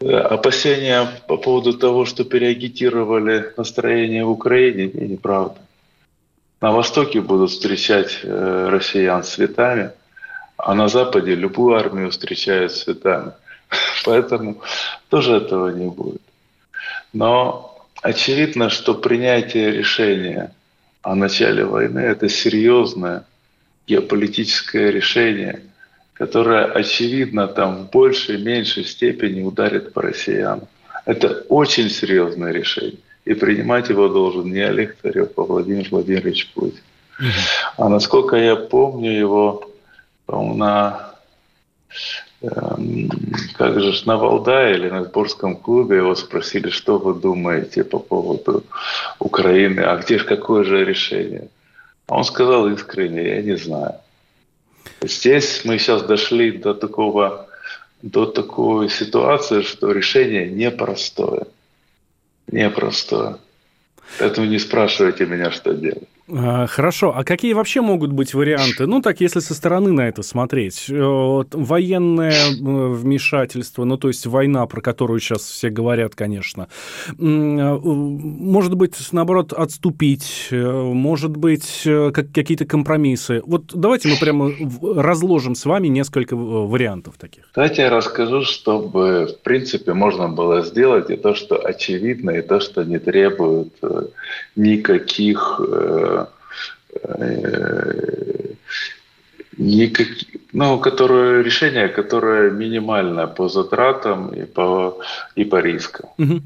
Опасения 0.03 1.07
по 1.29 1.37
поводу 1.37 1.75
того, 1.75 2.07
что 2.07 2.25
переагитировали 2.25 3.53
настроение 3.59 4.25
в 4.25 4.31
Украине, 4.31 4.91
не, 4.95 5.09
неправда. 5.09 5.59
На 6.63 6.73
Востоке 6.73 7.21
будут 7.21 7.51
встречать 7.51 8.21
э, 8.23 8.69
россиян 8.71 9.23
цветами– 9.23 9.91
а 10.65 10.75
на 10.75 10.89
Западе 10.89 11.35
любую 11.35 11.77
армию 11.77 12.11
встречают 12.11 12.73
цветами. 12.73 13.33
Поэтому 14.05 14.63
тоже 15.09 15.37
этого 15.37 15.69
не 15.71 15.89
будет. 15.89 16.23
Но 17.13 17.87
очевидно, 18.03 18.71
что 18.71 18.95
принятие 18.95 19.71
решения 19.71 20.53
о 21.03 21.15
начале 21.15 21.65
войны– 21.65 21.99
это 22.01 22.29
серьезное 22.29 23.25
геополитическое 23.87 24.91
решение, 24.91 25.63
которое, 26.13 26.67
очевидно, 26.67 27.49
там 27.49 27.85
в 27.85 27.91
большей 27.91 28.37
и 28.37 28.43
меньшей 28.43 28.85
степени 28.85 29.43
ударит 29.43 29.93
по 29.93 30.03
россиянам. 30.03 30.69
Это 31.07 31.45
очень 31.49 31.91
серьезное 31.91 32.53
решение. 32.53 32.99
И 33.25 33.35
принимать 33.35 33.89
его 33.89 34.09
должен 34.09 34.53
не 34.53 34.61
Олег 34.61 34.97
Царев, 35.01 35.31
а 35.37 35.43
Владимир 35.43 35.89
Владимирович 35.91 36.51
Путин. 36.55 36.81
А 37.77 37.89
насколько 37.89 38.37
я 38.37 38.57
помню, 38.57 39.13
его 39.13 39.70
на 40.31 41.15
эм, 42.43 43.11
как 43.57 43.81
же 43.81 44.07
на 44.07 44.17
Валдае 44.17 44.77
или 44.77 44.91
на 44.91 45.05
сборском 45.05 45.57
клубе 45.57 45.99
его 45.99 46.15
спросили, 46.15 46.71
что 46.71 46.99
вы 46.99 47.15
думаете 47.15 47.85
по 47.85 47.99
поводу 47.99 48.65
Украины, 49.19 49.81
а 49.81 49.97
где 49.97 50.19
же 50.19 50.25
какое 50.25 50.65
же 50.65 50.85
решение? 50.85 51.49
А 52.07 52.17
он 52.17 52.25
сказал 52.25 52.69
искренне, 52.69 53.37
я 53.37 53.43
не 53.43 53.57
знаю. 53.57 53.95
Здесь 55.03 55.65
мы 55.65 55.79
сейчас 55.79 56.03
дошли 56.03 56.51
до 56.53 56.75
такого, 56.75 57.47
до 58.03 58.27
такой 58.27 58.89
ситуации, 58.91 59.63
что 59.63 59.93
решение 59.93 60.51
непростое. 60.51 61.47
Непростое. 62.49 63.37
Поэтому 64.19 64.47
не 64.47 64.59
спрашивайте 64.59 65.25
меня, 65.27 65.51
что 65.51 65.73
делать. 65.73 66.09
А, 66.33 66.67
хорошо, 66.67 67.13
а 67.17 67.25
какие 67.25 67.53
вообще 67.53 67.81
могут 67.81 68.13
быть 68.13 68.35
варианты? 68.35 68.87
Ну, 68.87 69.01
так, 69.01 69.21
если 69.21 69.41
со 69.41 69.55
стороны 69.55 69.93
на 69.93 70.09
это 70.09 70.23
смотреть. 70.23 70.87
Э, 70.89 71.43
военное 71.53 72.33
э, 72.33 72.55
вмешательство, 72.61 73.85
ну, 73.85 73.97
то 73.97 74.09
есть 74.09 74.27
война, 74.27 74.67
про 74.67 74.81
которую 74.81 75.21
сейчас 75.21 75.43
все 75.43 75.71
говорят, 75.71 76.15
конечно. 76.15 76.69
Э, 77.09 77.13
может 77.19 78.75
быть, 78.75 78.95
наоборот, 79.13 79.53
отступить, 79.53 80.49
может 80.51 81.37
быть, 81.37 81.83
какие-то 82.13 82.65
компромиссы. 82.65 83.43
Вот 83.45 83.73
давайте 83.75 84.09
мы 84.09 84.17
прямо 84.17 84.53
разложим 84.97 85.55
с 85.55 85.65
вами 85.65 85.89
несколько 85.89 86.37
вариантов 86.37 87.15
таких. 87.19 87.45
Давайте 87.55 87.83
я 87.83 87.91
расскажу, 87.91 88.43
чтобы, 88.43 89.27
в 89.27 89.43
принципе, 89.43 89.95
можно 89.95 90.29
было 90.29 90.63
сделать 90.63 91.11
и 91.11 91.17
то, 91.17 91.35
что 91.35 91.57
очевидно, 91.57 92.31
и 92.31 92.43
то, 92.43 92.61
что 92.61 92.85
не 92.85 92.99
требует 92.99 93.73
никаких 94.57 95.61
никак, 99.57 100.09
Ну, 100.53 100.81
которое 100.81 101.43
решение, 101.43 101.89
которое 101.89 102.51
минимальное 102.51 103.27
по 103.27 103.49
затратам 103.49 104.31
и 104.35 104.45
по, 104.45 104.99
и 105.37 105.45
по 105.45 105.61
рискам. 105.61 106.11
Угу. 106.19 106.41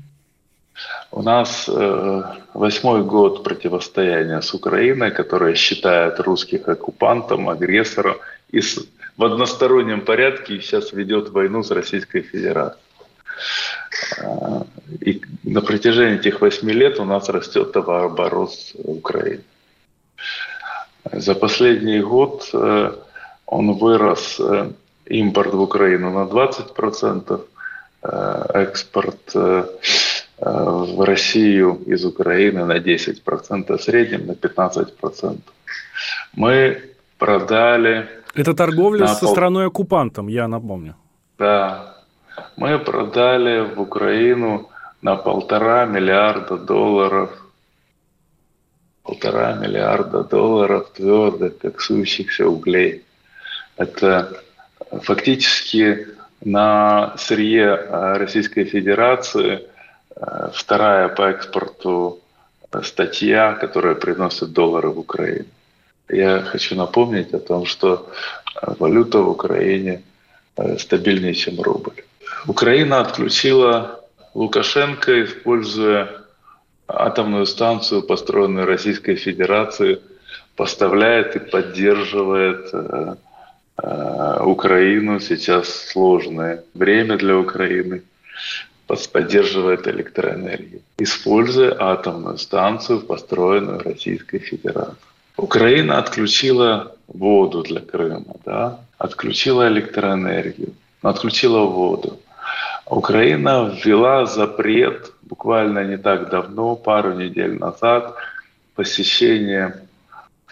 У 1.12 1.22
нас 1.22 1.68
э, 1.68 2.22
восьмой 2.54 3.02
год 3.02 3.44
противостояния 3.44 4.40
с 4.40 4.52
Украиной, 4.52 5.10
которая 5.10 5.54
считает 5.54 6.20
русских 6.20 6.68
оккупантом, 6.68 7.48
агрессором 7.48 8.16
и 8.50 8.60
с, 8.60 8.84
в 9.16 9.24
одностороннем 9.24 10.00
порядке 10.00 10.60
сейчас 10.60 10.92
ведет 10.92 11.30
войну 11.30 11.62
с 11.62 11.70
Российской 11.70 12.22
Федерацией. 12.22 12.82
Э, 14.18 14.64
и 15.00 15.22
на 15.44 15.60
протяжении 15.60 16.18
этих 16.18 16.40
восьми 16.40 16.72
лет 16.72 16.98
у 16.98 17.04
нас 17.04 17.28
растет 17.28 17.72
товарооборот 17.72 18.50
Украины. 18.74 19.44
За 21.12 21.34
последний 21.34 22.00
год 22.00 22.48
э, 22.52 22.92
он 23.46 23.72
вырос 23.72 24.40
э, 24.40 24.70
импорт 25.06 25.54
в 25.54 25.60
Украину 25.60 26.10
на 26.10 26.24
20%, 26.24 27.40
экспорт 28.52 29.34
в 29.34 31.04
Россию 31.04 31.82
из 31.86 32.04
Украины 32.04 32.66
на 32.66 32.78
10%, 32.78 33.78
в 33.78 33.82
среднем 33.82 34.26
на 34.26 34.32
15%. 34.32 35.38
Мы 36.34 36.82
продали... 37.18 38.08
Это 38.34 38.52
торговля 38.54 39.06
со 39.06 39.26
пол... 39.26 39.34
страной-оккупантом, 39.34 40.28
я 40.28 40.48
напомню. 40.48 40.96
Да. 41.38 41.94
Мы 42.56 42.78
продали 42.78 43.74
в 43.74 43.80
Украину 43.80 44.68
на 45.02 45.16
полтора 45.16 45.86
миллиарда 45.86 46.56
долларов 46.56 47.30
полтора 49.04 49.52
миллиарда 49.52 50.24
долларов 50.24 50.90
твердых 50.94 51.58
коксующихся 51.58 52.48
углей. 52.48 53.04
Это 53.76 54.42
фактически 55.02 56.08
на 56.40 57.14
сырье 57.18 57.66
э, 57.66 58.16
Российской 58.16 58.64
Федерации 58.64 59.62
э, 60.16 60.48
вторая 60.52 61.08
по 61.08 61.30
экспорту 61.30 62.20
статья, 62.82 63.52
которая 63.52 63.94
приносит 63.94 64.52
доллары 64.52 64.88
в 64.88 64.98
Украину. 64.98 65.48
Я 66.08 66.40
хочу 66.40 66.74
напомнить 66.74 67.32
о 67.34 67.38
том, 67.38 67.66
что 67.66 68.10
э, 68.62 68.72
валюта 68.78 69.18
в 69.20 69.28
Украине 69.28 70.02
стабильнее, 70.78 71.34
чем 71.34 71.60
рубль. 71.60 72.04
Украина 72.46 73.00
отключила 73.00 74.00
Лукашенко, 74.34 75.24
используя 75.24 76.23
атомную 76.88 77.46
станцию, 77.46 78.02
построенную 78.02 78.66
Российской 78.66 79.16
Федерацией, 79.16 80.00
поставляет 80.56 81.36
и 81.36 81.38
поддерживает 81.38 82.68
э, 82.72 83.14
э, 83.82 84.42
Украину. 84.44 85.20
Сейчас 85.20 85.68
сложное 85.68 86.64
время 86.74 87.16
для 87.16 87.38
Украины. 87.38 88.02
Поддерживает 88.86 89.88
электроэнергию, 89.88 90.82
используя 90.98 91.74
атомную 91.78 92.36
станцию, 92.36 93.00
построенную 93.00 93.80
Российской 93.80 94.38
Федерацией. 94.38 94.96
Украина 95.38 95.98
отключила 95.98 96.94
воду 97.08 97.62
для 97.62 97.80
Крыма, 97.80 98.36
да? 98.44 98.80
отключила 98.98 99.68
электроэнергию, 99.68 100.74
отключила 101.02 101.64
воду. 101.64 102.20
Украина 102.86 103.74
ввела 103.84 104.26
запрет 104.26 105.12
буквально 105.22 105.84
не 105.84 105.96
так 105.96 106.30
давно, 106.30 106.76
пару 106.76 107.14
недель 107.14 107.58
назад, 107.58 108.14
посещение 108.74 109.86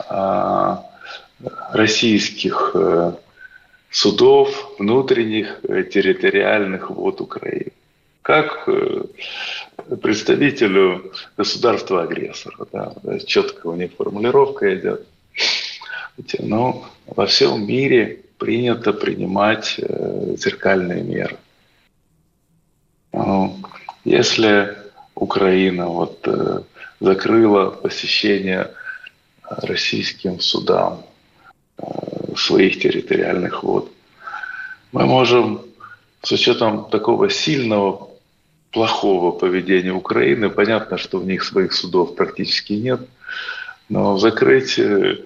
э, 0.08 0.76
российских 1.72 2.72
э, 2.74 3.12
судов 3.90 4.74
внутренних 4.78 5.60
э, 5.64 5.82
территориальных 5.82 6.90
вод 6.90 7.20
Украины. 7.20 7.72
Как 8.22 8.64
э, 8.66 9.02
представителю 10.00 11.12
государства-агрессора. 11.36 12.66
Да, 12.72 12.92
да, 13.02 13.18
четко 13.18 13.66
у 13.66 13.76
них 13.76 13.92
формулировка 13.96 14.74
идет. 14.74 15.06
Но 16.38 16.86
во 17.06 17.26
всем 17.26 17.66
мире 17.66 18.20
принято 18.38 18.92
принимать 18.92 19.76
э, 19.78 20.37
зеркальные 20.38 21.02
меры. 21.02 21.37
Ну, 23.12 23.59
если 24.05 24.77
Украина 25.14 25.88
вот, 25.88 26.27
э, 26.27 26.62
закрыла 27.01 27.70
посещение 27.70 28.70
российским 29.48 30.40
судам 30.40 31.05
э, 31.79 31.85
своих 32.37 32.81
территориальных 32.81 33.62
вод, 33.62 33.92
мы 34.92 35.07
можем 35.07 35.61
с 36.22 36.33
учетом 36.33 36.88
такого 36.90 37.29
сильного, 37.29 38.09
плохого 38.70 39.33
поведения 39.33 39.92
Украины, 39.92 40.48
понятно, 40.48 40.96
что 40.96 41.18
в 41.18 41.27
них 41.27 41.44
своих 41.44 41.75
судов 41.75 42.16
практически 42.16 42.72
нет, 42.72 43.01
но 43.88 44.16
закрыть, 44.18 44.79
э, 44.79 45.18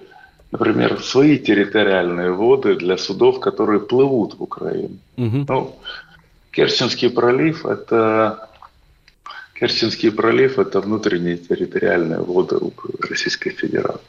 например, 0.51 1.01
свои 1.01 1.37
территориальные 1.37 2.31
воды 2.31 2.75
для 2.75 2.97
судов, 2.97 3.39
которые 3.39 3.79
плывут 3.79 4.35
в 4.35 4.43
Украину. 4.43 4.97
Угу. 5.17 5.45
Ну, 5.47 5.75
Керченский 6.57 7.11
пролив– 7.11 7.65
это 7.67 8.49
Керченский 9.53 10.11
пролив– 10.11 10.57
это 10.57 10.81
внутренние 10.81 11.37
территориальные 11.37 12.17
воды 12.17 12.57
Российской 13.07 13.51
Федерации. 13.51 14.01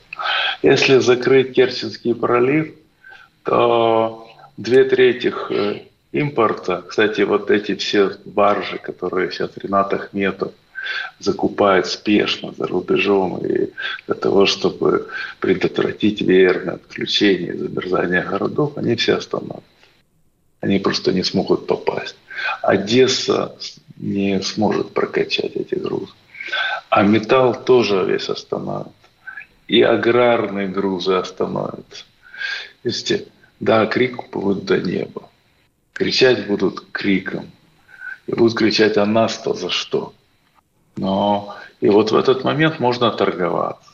Если 0.63 0.99
закрыть 0.99 1.53
Керченский 1.53 2.15
пролив, 2.15 2.73
то 3.43 4.27
две 4.57 4.85
трети 4.85 5.35
э, 5.51 5.83
импорта, 6.13 6.83
кстати, 6.89 7.21
вот 7.21 7.51
эти 7.51 7.75
все 7.75 8.13
баржи, 8.25 8.79
которые 8.79 9.31
сейчас 9.31 9.51
Ренат 9.59 9.93
Ахметов 9.93 10.53
закупает 11.19 11.87
спешно 11.87 12.55
за 12.57 12.67
рубежом 12.67 13.45
и 13.45 13.69
для 14.07 14.15
того, 14.15 14.47
чтобы 14.47 15.09
предотвратить 15.41 16.23
веерное 16.23 16.77
отключение 16.77 17.53
и 17.53 17.59
замерзание 17.59 18.23
городов, 18.23 18.79
они 18.79 18.97
все 18.97 19.17
остановятся. 19.17 19.69
Они 20.61 20.79
просто 20.79 21.13
не 21.13 21.23
смогут 21.23 21.67
попасть. 21.67 22.17
Одесса 22.63 23.55
не 23.97 24.41
сможет 24.43 24.93
прокачать 24.93 25.57
эти 25.57 25.75
грузы. 25.75 26.13
А 26.89 27.03
металл 27.03 27.55
тоже 27.65 28.05
весь 28.05 28.29
остановит. 28.29 28.93
И 29.67 29.83
аграрные 29.83 30.69
грузы 30.69 31.15
остановятся. 31.15 32.05
Есть, 32.85 33.13
да, 33.61 33.87
крик 33.87 34.31
будет 34.31 34.65
до 34.65 34.79
неба. 34.79 35.29
Кричать 35.93 36.47
будут 36.47 36.91
криком. 36.93 37.51
И 38.27 38.35
будут 38.35 38.57
кричать, 38.57 38.97
а 38.97 39.07
нас-то 39.07 39.55
за 39.55 39.69
что? 39.69 40.15
Но 40.97 41.57
и 41.81 41.89
вот 41.89 42.11
в 42.11 42.17
этот 42.17 42.45
момент 42.45 42.79
можно 42.79 43.11
торговаться. 43.11 43.91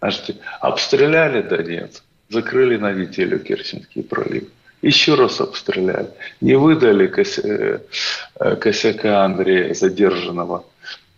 Знаете, 0.00 0.36
обстреляли 0.60 1.42
Донецк, 1.42 2.02
закрыли 2.28 2.76
на 2.76 2.92
неделю 2.92 3.38
Керченский 3.38 4.02
пролив 4.02 4.48
еще 4.86 5.14
раз 5.14 5.40
обстреляли. 5.40 6.10
Не 6.40 6.54
выдали 6.54 7.06
кося, 7.06 7.42
э, 7.42 8.56
косяка 8.56 9.24
Андрея, 9.24 9.74
задержанного 9.74 10.64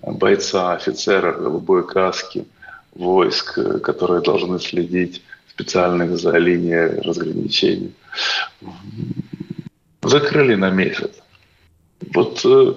бойца, 0.01 0.75
офицера 0.75 1.33
голубой 1.33 1.87
каски 1.87 2.45
войск, 2.95 3.59
э, 3.59 3.79
которые 3.79 4.23
должны 4.23 4.59
следить 4.61 5.23
специальных 5.51 6.19
за 6.19 6.39
линией 6.39 7.01
разграничения. 7.01 7.91
Закрыли 10.03 10.55
на 10.55 10.71
месяц. 10.71 11.11
Вот 12.15 12.45
э, 12.45 12.75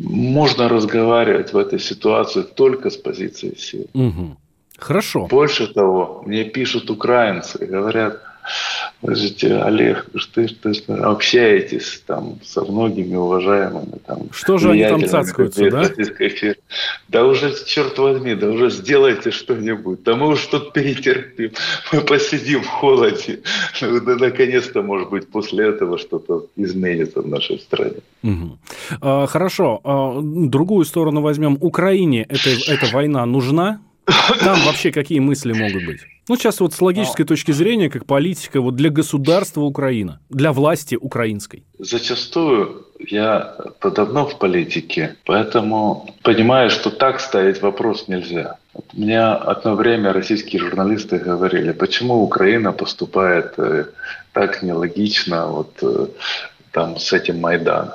можно 0.00 0.68
разговаривать 0.68 1.52
в 1.52 1.56
этой 1.56 1.80
ситуации 1.80 2.42
только 2.42 2.90
с 2.90 2.96
позиции 2.96 3.54
сил. 3.56 3.86
Угу. 3.94 4.36
Хорошо. 4.78 5.26
Больше 5.26 5.66
того, 5.66 6.22
мне 6.26 6.44
пишут 6.44 6.90
украинцы, 6.90 7.66
говорят, 7.66 8.22
Скажите, 9.00 9.54
Олег, 9.58 10.06
ты, 10.34 10.48
ты, 10.48 10.72
ты 10.72 10.92
общаетесь 10.92 12.02
там 12.04 12.40
со 12.42 12.64
многими 12.64 13.14
уважаемыми 13.14 13.98
там. 14.04 14.28
Что 14.32 14.58
же 14.58 14.72
они 14.72 14.82
там 14.84 15.06
цацкаются, 15.06 15.70
да? 15.70 15.88
Да 17.08 17.24
уже, 17.24 17.54
черт 17.64 17.96
возьми, 17.98 18.34
да 18.34 18.48
уже 18.48 18.70
сделайте 18.70 19.30
что-нибудь. 19.30 20.02
Да 20.02 20.16
мы 20.16 20.28
уж 20.28 20.44
тут 20.46 20.72
перетерпим. 20.72 21.52
Мы 21.92 22.00
посидим 22.00 22.62
в 22.62 22.66
холоде. 22.66 23.40
Ну, 23.80 24.00
да, 24.00 24.16
наконец-то, 24.16 24.82
может 24.82 25.10
быть, 25.10 25.28
после 25.28 25.68
этого 25.68 25.96
что-то 25.98 26.46
изменится 26.56 27.20
в 27.20 27.28
нашей 27.28 27.60
стране. 27.60 28.00
Угу. 28.24 28.58
А, 29.00 29.26
хорошо. 29.26 29.80
А, 29.84 30.20
другую 30.20 30.84
сторону 30.84 31.20
возьмем. 31.20 31.56
Украине 31.60 32.26
эта, 32.28 32.50
эта 32.50 32.86
война 32.92 33.24
нужна? 33.26 33.80
Там 34.40 34.58
вообще 34.66 34.90
какие 34.90 35.20
мысли 35.20 35.52
могут 35.52 35.84
быть? 35.84 36.00
Ну, 36.28 36.36
сейчас 36.36 36.60
вот 36.60 36.74
с 36.74 36.80
логической 36.80 37.22
Но... 37.22 37.28
точки 37.28 37.52
зрения, 37.52 37.88
как 37.88 38.04
политика, 38.04 38.60
вот 38.60 38.76
для 38.76 38.90
государства 38.90 39.62
Украина, 39.62 40.20
для 40.28 40.52
власти 40.52 40.94
украинской. 40.94 41.64
Зачастую 41.78 42.86
я 42.98 43.56
давно 43.80 44.26
в 44.26 44.38
политике, 44.38 45.16
поэтому 45.24 46.14
понимаю, 46.22 46.70
что 46.70 46.90
так 46.90 47.20
ставить 47.20 47.62
вопрос 47.62 48.08
нельзя. 48.08 48.56
Мне 48.92 49.20
одно 49.20 49.74
время 49.74 50.12
российские 50.12 50.60
журналисты 50.60 51.18
говорили, 51.18 51.72
почему 51.72 52.22
Украина 52.22 52.72
поступает 52.72 53.54
э, 53.58 53.86
так 54.32 54.62
нелогично 54.62 55.46
вот 55.46 55.78
э, 55.82 56.06
там 56.72 56.98
с 56.98 57.12
этим 57.12 57.40
Майданом. 57.40 57.94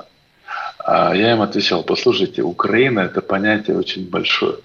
А 0.78 1.14
я 1.14 1.32
им 1.32 1.40
отвечал, 1.40 1.82
послушайте, 1.82 2.42
Украина 2.42 3.00
это 3.00 3.22
понятие 3.22 3.78
очень 3.78 4.08
большое. 4.08 4.56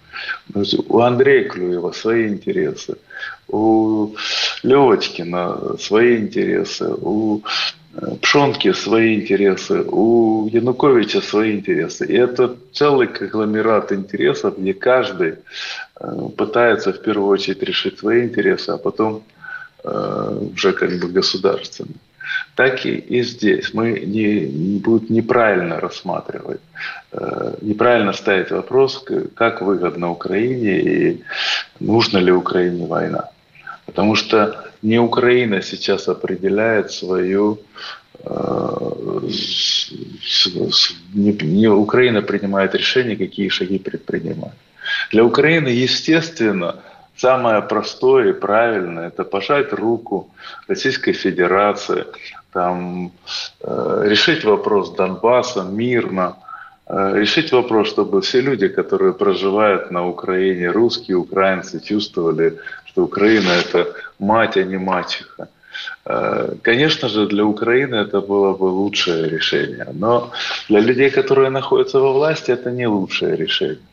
У 0.53 0.99
Андрея 0.99 1.47
Клюева 1.49 1.91
свои 1.91 2.27
интересы, 2.27 2.97
у 3.47 4.15
Левочкина 4.63 5.77
свои 5.77 6.17
интересы, 6.17 6.93
у 7.01 7.41
Пшонки 8.21 8.71
свои 8.73 9.15
интересы, 9.15 9.81
у 9.81 10.47
Януковича 10.47 11.21
свои 11.21 11.57
интересы. 11.57 12.05
И 12.05 12.13
это 12.13 12.55
целый 12.71 13.07
конгломерат 13.07 13.91
интересов, 13.91 14.59
где 14.59 14.73
каждый 14.73 15.35
э, 15.99 16.29
пытается 16.37 16.93
в 16.93 17.01
первую 17.01 17.29
очередь 17.29 17.63
решить 17.63 17.97
свои 17.99 18.25
интересы, 18.25 18.69
а 18.69 18.77
потом 18.77 19.23
э, 19.83 20.49
уже 20.53 20.73
как 20.73 20.99
бы 20.99 21.07
государственные. 21.07 21.95
Так 22.55 22.85
и, 22.85 22.95
и 22.95 23.23
здесь. 23.23 23.73
Мы 23.73 23.99
не, 23.99 24.41
не 24.41 24.79
будет 24.79 25.09
неправильно 25.09 25.79
рассматривать, 25.79 26.61
э, 27.11 27.55
неправильно 27.61 28.13
ставить 28.13 28.51
вопрос, 28.51 29.05
как 29.35 29.61
выгодно 29.61 30.11
Украине 30.11 30.81
и 30.81 31.23
нужна 31.79 32.19
ли 32.19 32.31
Украине 32.31 32.85
война. 32.85 33.29
Потому 33.85 34.15
что 34.15 34.65
не 34.81 34.99
Украина 34.99 35.61
сейчас 35.61 36.07
определяет 36.07 36.91
свою 36.91 37.59
э, 38.23 38.29
не, 41.13 41.31
не 41.33 41.67
Украина 41.67 42.21
принимает 42.21 42.75
решение, 42.75 43.15
какие 43.15 43.49
шаги 43.49 43.79
предпринимать. 43.79 44.53
Для 45.11 45.23
Украины, 45.23 45.67
естественно, 45.67 46.75
самое 47.19 47.61
простое 47.61 48.29
и 48.29 48.33
правильное– 48.33 49.07
это 49.09 49.23
пожать 49.23 49.73
руку 49.73 50.29
Российской 50.67 51.13
Федерации, 51.13 52.05
там, 52.53 53.11
э, 53.61 54.03
решить 54.05 54.43
вопрос 54.43 54.95
Донбасса 54.95 55.63
мирно, 55.63 56.35
э, 56.87 57.19
решить 57.19 57.51
вопрос, 57.51 57.89
чтобы 57.89 58.21
все 58.21 58.41
люди, 58.41 58.67
которые 58.67 59.13
проживают 59.13 59.91
на 59.91 60.07
Украине, 60.07 60.71
русские, 60.71 61.17
украинцы, 61.17 61.79
чувствовали, 61.79 62.57
что 62.85 63.03
Украина– 63.03 63.49
это 63.65 63.93
мать, 64.19 64.57
а 64.57 64.63
не 64.63 64.77
мачеха. 64.77 65.47
Э, 66.05 66.55
конечно 66.61 67.09
же, 67.09 67.27
для 67.27 67.43
Украины 67.43 67.95
это 67.95 68.21
было 68.21 68.55
бы 68.55 68.63
лучшее 68.63 69.29
решение, 69.29 69.87
но 69.93 70.31
для 70.69 70.79
людей, 70.79 71.09
которые 71.09 71.49
находятся 71.49 71.99
во 71.99 72.13
власти, 72.13 72.51
это 72.51 72.71
не 72.71 72.87
лучшее 72.87 73.35
решение. 73.35 73.88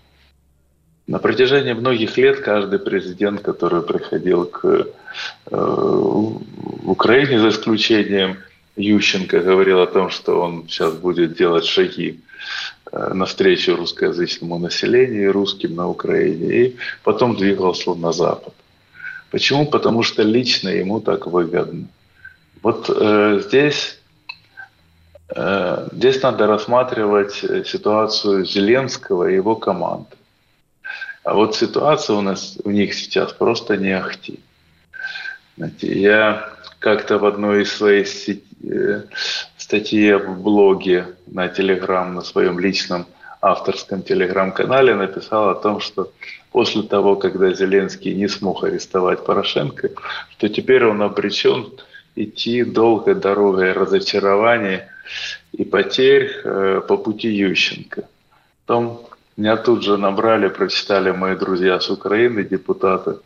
На 1.06 1.20
протяжении 1.20 1.72
многих 1.72 2.16
лет 2.16 2.40
каждый 2.40 2.80
президент, 2.80 3.40
который 3.40 3.82
приходил 3.82 4.44
к 4.44 4.88
э, 5.50 5.56
Украине, 6.84 7.38
за 7.38 7.50
исключением 7.50 8.38
Ющенко, 8.76 9.38
говорил 9.38 9.80
о 9.80 9.86
том, 9.86 10.10
что 10.10 10.40
он 10.40 10.66
сейчас 10.68 10.94
будет 10.94 11.36
делать 11.36 11.64
шаги 11.64 12.20
э, 12.90 13.14
навстречу 13.14 13.76
русскоязычному 13.76 14.58
населению, 14.58 15.32
русским 15.32 15.76
на 15.76 15.88
Украине, 15.88 16.54
и 16.54 16.76
потом 17.04 17.36
двигался 17.36 17.94
на 17.94 18.10
Запад. 18.12 18.54
Почему? 19.30 19.64
Потому 19.64 20.02
что 20.02 20.24
лично 20.24 20.70
ему 20.70 21.00
так 21.00 21.28
выгодно. 21.28 21.86
Вот 22.62 22.90
э, 22.90 23.42
здесь, 23.46 24.00
э, 25.28 25.88
здесь 25.92 26.20
надо 26.20 26.48
рассматривать 26.48 27.44
ситуацию 27.64 28.44
Зеленского 28.44 29.30
и 29.30 29.36
его 29.36 29.54
команды. 29.54 30.16
А 31.26 31.34
вот 31.34 31.56
ситуация 31.56 32.14
у 32.14 32.20
нас 32.20 32.56
у 32.62 32.70
них 32.70 32.94
сейчас 32.94 33.32
просто 33.32 33.76
не 33.76 33.90
ахти. 33.90 34.38
Знаете, 35.56 36.00
я 36.00 36.48
как-то 36.78 37.18
в 37.18 37.24
одной 37.24 37.62
из 37.62 37.72
своих 37.72 38.06
э, 38.28 39.02
статьи 39.56 40.12
в 40.12 40.40
блоге 40.40 41.16
на 41.26 41.48
Телеграм, 41.48 42.14
на 42.14 42.22
своем 42.22 42.60
личном 42.60 43.06
авторском 43.40 44.02
телеграм-канале 44.02 44.94
написал 44.94 45.48
о 45.48 45.56
том, 45.56 45.80
что 45.80 46.12
после 46.52 46.82
того, 46.82 47.16
когда 47.16 47.52
Зеленский 47.52 48.14
не 48.14 48.28
смог 48.28 48.62
арестовать 48.62 49.24
Порошенко, 49.24 49.90
что 50.30 50.48
теперь 50.48 50.84
он 50.84 51.02
обречен 51.02 51.72
идти 52.14 52.62
долгой 52.62 53.16
дорогой 53.16 53.72
разочарований 53.72 54.82
и 55.50 55.64
потерь 55.64 56.30
э, 56.44 56.82
по 56.86 56.96
пути 56.96 57.30
Ющенко. 57.30 58.04
Потом 58.64 59.08
меня 59.36 59.56
тут 59.56 59.82
же 59.82 59.96
набрали, 59.96 60.48
прочитали 60.48 61.10
мои 61.10 61.36
друзья 61.36 61.78
с 61.78 61.90
Украины, 61.90 62.44
депутаты, 62.44 63.16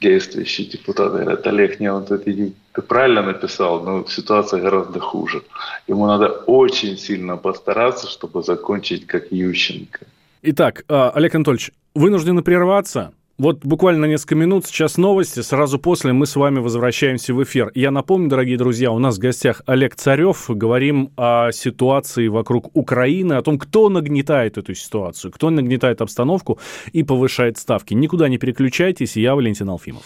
действующие 0.00 0.66
депутаты. 0.66 1.18
Говорят, 1.18 1.46
Олег, 1.46 1.80
не, 1.80 1.92
вот 1.92 2.08
ты, 2.08 2.52
ты 2.72 2.82
правильно 2.82 3.22
написал, 3.22 3.82
но 3.82 4.04
ситуация 4.06 4.60
гораздо 4.60 5.00
хуже. 5.00 5.42
Ему 5.88 6.06
надо 6.06 6.28
очень 6.46 6.98
сильно 6.98 7.36
постараться, 7.36 8.08
чтобы 8.08 8.42
закончить 8.42 9.06
как 9.06 9.32
Ющенко. 9.32 10.00
Итак, 10.42 10.84
а, 10.88 11.10
Олег 11.10 11.34
Анатольевич, 11.34 11.72
вынуждены 11.94 12.42
прерваться. 12.42 13.12
Вот 13.38 13.62
буквально 13.66 14.06
несколько 14.06 14.34
минут, 14.34 14.66
сейчас 14.66 14.96
новости, 14.96 15.40
сразу 15.40 15.78
после 15.78 16.14
мы 16.14 16.26
с 16.26 16.36
вами 16.36 16.58
возвращаемся 16.58 17.34
в 17.34 17.42
эфир. 17.42 17.70
Я 17.74 17.90
напомню, 17.90 18.30
дорогие 18.30 18.56
друзья, 18.56 18.90
у 18.90 18.98
нас 18.98 19.16
в 19.16 19.18
гостях 19.18 19.60
Олег 19.66 19.94
Царев. 19.94 20.46
Говорим 20.48 21.12
о 21.18 21.52
ситуации 21.52 22.28
вокруг 22.28 22.74
Украины, 22.74 23.34
о 23.34 23.42
том, 23.42 23.58
кто 23.58 23.90
нагнетает 23.90 24.56
эту 24.56 24.74
ситуацию, 24.74 25.32
кто 25.32 25.50
нагнетает 25.50 26.00
обстановку 26.00 26.58
и 26.92 27.02
повышает 27.02 27.58
ставки. 27.58 27.92
Никуда 27.92 28.28
не 28.28 28.38
переключайтесь, 28.38 29.16
я 29.16 29.34
Валентин 29.34 29.68
Алфимов. 29.68 30.04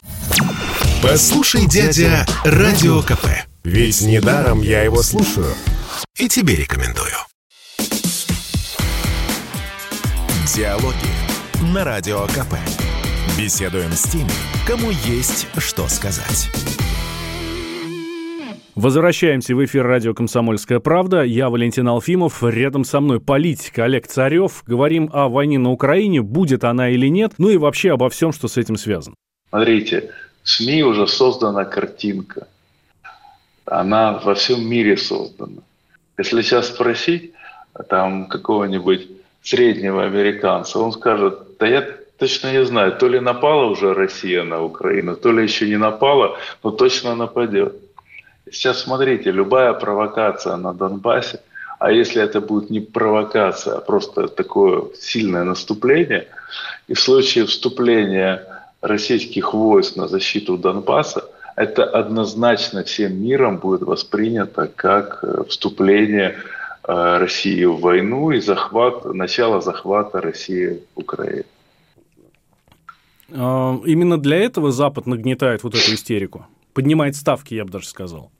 Послушай, 1.00 1.68
дядя, 1.68 2.26
Радио 2.44 3.00
КП. 3.02 3.26
Ведь 3.62 4.02
недаром 4.02 4.60
я 4.60 4.82
его 4.82 5.02
слушаю. 5.02 5.54
И 6.18 6.28
тебе 6.28 6.56
рекомендую. 6.56 7.14
Диалоги 10.52 11.72
на 11.72 11.84
Радио 11.84 12.26
КП. 12.26 12.56
Беседуем 13.42 13.90
с 13.92 14.02
теми, 14.02 14.28
кому 14.66 14.90
есть 14.90 15.48
что 15.56 15.88
сказать. 15.88 16.50
Возвращаемся 18.74 19.56
в 19.56 19.64
эфир 19.64 19.86
радио 19.86 20.12
«Комсомольская 20.12 20.78
правда». 20.78 21.22
Я 21.22 21.48
Валентин 21.48 21.88
Алфимов. 21.88 22.42
Рядом 22.42 22.84
со 22.84 23.00
мной 23.00 23.18
политик 23.18 23.78
Олег 23.78 24.06
Царев. 24.06 24.62
Говорим 24.66 25.08
о 25.14 25.30
войне 25.30 25.58
на 25.58 25.70
Украине, 25.70 26.20
будет 26.20 26.64
она 26.64 26.90
или 26.90 27.06
нет, 27.06 27.32
ну 27.38 27.48
и 27.48 27.56
вообще 27.56 27.92
обо 27.92 28.10
всем, 28.10 28.32
что 28.32 28.46
с 28.46 28.58
этим 28.58 28.76
связано. 28.76 29.16
Смотрите, 29.48 30.10
в 30.42 30.48
СМИ 30.50 30.82
уже 30.82 31.08
создана 31.08 31.64
картинка. 31.64 32.46
Она 33.64 34.20
во 34.22 34.34
всем 34.34 34.68
мире 34.68 34.98
создана. 34.98 35.62
Если 36.18 36.42
сейчас 36.42 36.68
спросить 36.68 37.32
там 37.88 38.26
какого-нибудь 38.26 39.08
среднего 39.42 40.04
американца, 40.04 40.78
он 40.78 40.92
скажет, 40.92 41.38
да 41.58 41.66
я 41.66 41.99
точно 42.20 42.52
не 42.52 42.64
знаю, 42.66 42.92
то 42.92 43.08
ли 43.08 43.18
напала 43.18 43.64
уже 43.64 43.94
Россия 43.94 44.44
на 44.44 44.62
Украину, 44.62 45.16
то 45.16 45.32
ли 45.32 45.42
еще 45.42 45.66
не 45.66 45.78
напала, 45.78 46.36
но 46.62 46.70
точно 46.70 47.14
нападет. 47.14 47.74
Сейчас 48.52 48.82
смотрите, 48.82 49.30
любая 49.30 49.72
провокация 49.72 50.56
на 50.56 50.74
Донбассе, 50.74 51.40
а 51.78 51.90
если 51.90 52.22
это 52.22 52.42
будет 52.42 52.68
не 52.68 52.80
провокация, 52.80 53.76
а 53.76 53.80
просто 53.80 54.28
такое 54.28 54.82
сильное 55.00 55.44
наступление, 55.44 56.28
и 56.88 56.94
в 56.94 57.00
случае 57.00 57.46
вступления 57.46 58.44
российских 58.82 59.54
войск 59.54 59.96
на 59.96 60.06
защиту 60.06 60.58
Донбасса, 60.58 61.24
это 61.56 61.84
однозначно 61.84 62.84
всем 62.84 63.22
миром 63.22 63.56
будет 63.56 63.82
воспринято 63.82 64.70
как 64.76 65.20
э, 65.22 65.44
вступление 65.48 66.36
э, 66.86 67.18
России 67.18 67.64
в 67.64 67.80
войну 67.80 68.30
и 68.30 68.40
захват, 68.40 69.04
начало 69.06 69.60
захвата 69.60 70.20
России 70.20 70.80
в 70.94 71.00
Украину. 71.00 71.44
А, 73.32 73.80
именно 73.84 74.18
для 74.18 74.38
этого 74.38 74.72
Запад 74.72 75.06
нагнетает 75.06 75.62
вот 75.62 75.74
эту 75.74 75.94
истерику. 75.94 76.46
Поднимает 76.72 77.16
ставки, 77.16 77.54
я 77.54 77.64
бы 77.64 77.70
даже 77.70 77.88
сказал. 77.88 78.30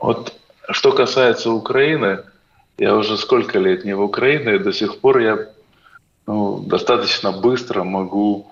Вот 0.00 0.34
что 0.70 0.92
касается 0.92 1.50
Украины, 1.50 2.20
я 2.78 2.96
уже 2.96 3.16
сколько 3.16 3.58
лет 3.58 3.84
не 3.84 3.94
в 3.94 4.02
Украине, 4.02 4.56
и 4.56 4.58
до 4.58 4.72
сих 4.72 4.98
пор 4.98 5.18
я 5.18 5.48
ну, 6.26 6.58
достаточно 6.58 7.32
быстро 7.32 7.84
могу 7.84 8.48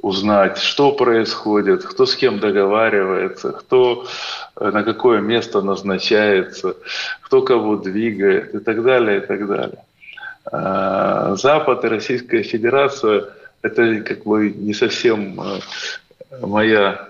узнать, 0.00 0.58
что 0.58 0.92
происходит, 0.92 1.84
кто 1.84 2.06
с 2.06 2.14
кем 2.14 2.38
договаривается, 2.38 3.52
кто 3.52 4.06
э, 4.56 4.70
на 4.70 4.82
какое 4.82 5.20
место 5.20 5.60
назначается, 5.60 6.76
кто 7.20 7.42
кого 7.42 7.76
двигает 7.76 8.54
и 8.54 8.58
так 8.60 8.82
далее, 8.82 9.18
и 9.18 9.26
так 9.26 9.46
далее. 9.46 9.84
А, 10.50 11.34
Запад 11.36 11.84
и 11.84 11.88
Российская 11.88 12.42
Федерация– 12.42 13.24
это 13.62 14.00
как 14.00 14.24
бы 14.24 14.50
не 14.50 14.74
совсем 14.74 15.40
э, 15.40 15.60
моя 16.40 17.08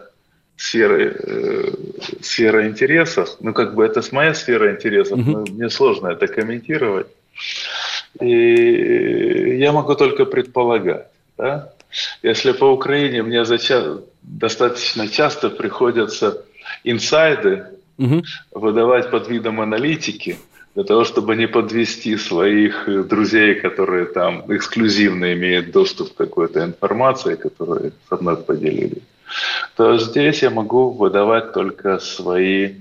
сфера, 0.57 0.99
э, 0.99 1.73
сфера 2.21 2.67
интересов. 2.69 3.37
Ну, 3.41 3.53
как 3.53 3.75
бы 3.75 3.85
это 3.85 4.03
с 4.03 4.13
моя 4.13 4.35
сфера 4.35 4.73
интересов, 4.73 5.19
но 5.19 5.45
мне 5.47 5.71
сложно 5.71 6.09
это 6.09 6.27
комментировать. 6.27 7.07
И 8.21 9.59
я 9.59 9.73
могу 9.73 9.95
только 9.95 10.25
предполагать. 10.25 11.07
Да? 11.37 11.73
Если 12.23 12.53
по 12.53 12.65
Украине 12.65 13.23
мне 13.23 13.45
зача- 13.45 14.03
достаточно 14.23 15.09
часто 15.09 15.51
приходится 15.51 16.45
инсайды 16.85 17.67
угу. 17.97 18.23
выдавать 18.51 19.11
под 19.11 19.29
видом 19.29 19.61
аналитики, 19.61 20.39
для 20.79 20.85
того, 20.85 21.05
чтобы 21.05 21.35
не 21.35 21.49
подвести 21.49 22.17
своих 22.17 23.09
друзей, 23.09 23.57
которые 23.57 24.07
там 24.07 24.45
эксклюзивно 24.47 25.33
имеют 25.33 25.73
доступ 25.73 26.15
к 26.15 26.17
какой-то 26.17 26.63
информации, 26.63 27.35
которую 27.35 27.93
со 28.09 28.17
мной 28.17 28.37
поделились, 28.37 29.03
то 29.75 29.99
здесь 29.99 30.41
я 30.43 30.51
могу 30.51 30.91
выдавать 30.91 31.53
только 31.53 31.99
свои, 31.99 32.77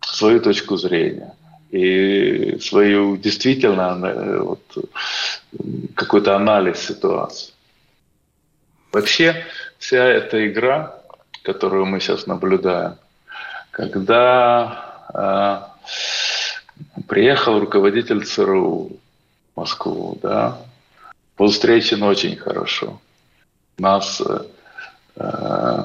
свою 0.00 0.40
точку 0.40 0.76
зрения 0.76 1.36
и 1.70 2.58
свою 2.60 3.16
действительно 3.16 3.96
э, 4.02 4.40
вот, 4.40 4.62
какой-то 5.94 6.34
анализ 6.34 6.78
ситуации. 6.78 7.54
Вообще 8.90 9.44
вся 9.78 10.04
эта 10.04 10.48
игра, 10.48 10.96
которую 11.44 11.86
мы 11.86 12.00
сейчас 12.00 12.26
наблюдаем, 12.26 12.96
когда 13.70 15.06
э, 15.14 15.76
приехал 17.08 17.60
руководитель 17.60 18.24
ЦРУ 18.24 18.90
в 19.54 19.60
Москву, 19.60 20.18
да, 20.22 20.58
был 21.36 21.48
встречен 21.48 22.02
очень 22.02 22.36
хорошо. 22.36 23.00
Нас 23.78 24.22
э, 25.16 25.84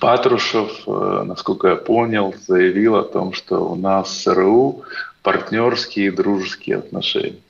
Патрушев, 0.00 0.82
э, 0.86 1.22
насколько 1.26 1.68
я 1.68 1.76
понял, 1.76 2.34
заявил 2.46 2.96
о 2.96 3.04
том, 3.04 3.32
что 3.32 3.70
у 3.70 3.74
нас 3.74 4.10
с 4.10 4.22
ЦРУ 4.22 4.82
партнерские 5.22 6.06
и 6.06 6.10
дружеские 6.10 6.78
отношения. 6.78 7.40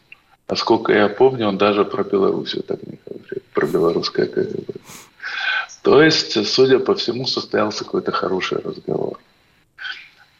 Насколько 0.48 0.92
я 0.92 1.08
помню, 1.08 1.48
он 1.48 1.58
даже 1.58 1.84
про 1.84 2.02
Белоруссию 2.02 2.62
так 2.62 2.82
не 2.82 2.98
говорил, 3.06 3.42
про 3.52 3.66
белорусское 3.66 4.26
КГБ. 4.26 4.74
То 5.82 6.02
есть, 6.02 6.46
судя 6.46 6.78
по 6.78 6.94
всему, 6.94 7.26
состоялся 7.26 7.84
какой-то 7.84 8.12
хороший 8.12 8.58
разговор. 8.58 9.18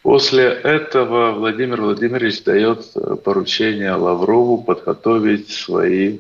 После 0.03 0.45
этого 0.45 1.33
Владимир 1.33 1.81
Владимирович 1.83 2.43
дает 2.45 2.87
э, 2.95 3.17
поручение 3.17 3.93
Лаврову 3.93 4.63
подготовить 4.63 5.51
свои 5.51 6.19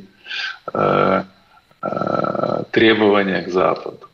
э, 0.75 1.23
э, 1.83 2.63
требования 2.71 3.43
к 3.43 3.51
Западу. 3.51 4.09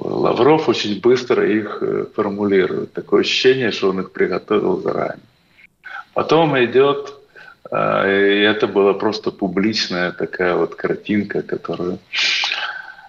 Лавров 0.00 0.68
очень 0.68 1.00
быстро 1.00 1.46
их 1.46 1.78
э, 1.82 2.06
формулирует. 2.14 2.92
Такое 2.92 3.20
ощущение, 3.20 3.70
что 3.70 3.90
он 3.90 4.00
их 4.00 4.12
приготовил 4.12 4.80
заранее. 4.80 5.22
Потом 6.14 6.56
идет, 6.64 7.14
э, 7.70 8.38
и 8.38 8.40
это 8.40 8.66
была 8.66 8.94
просто 8.94 9.30
публичная 9.30 10.12
такая 10.12 10.54
вот 10.54 10.74
картинка, 10.74 11.42
которую 11.42 11.98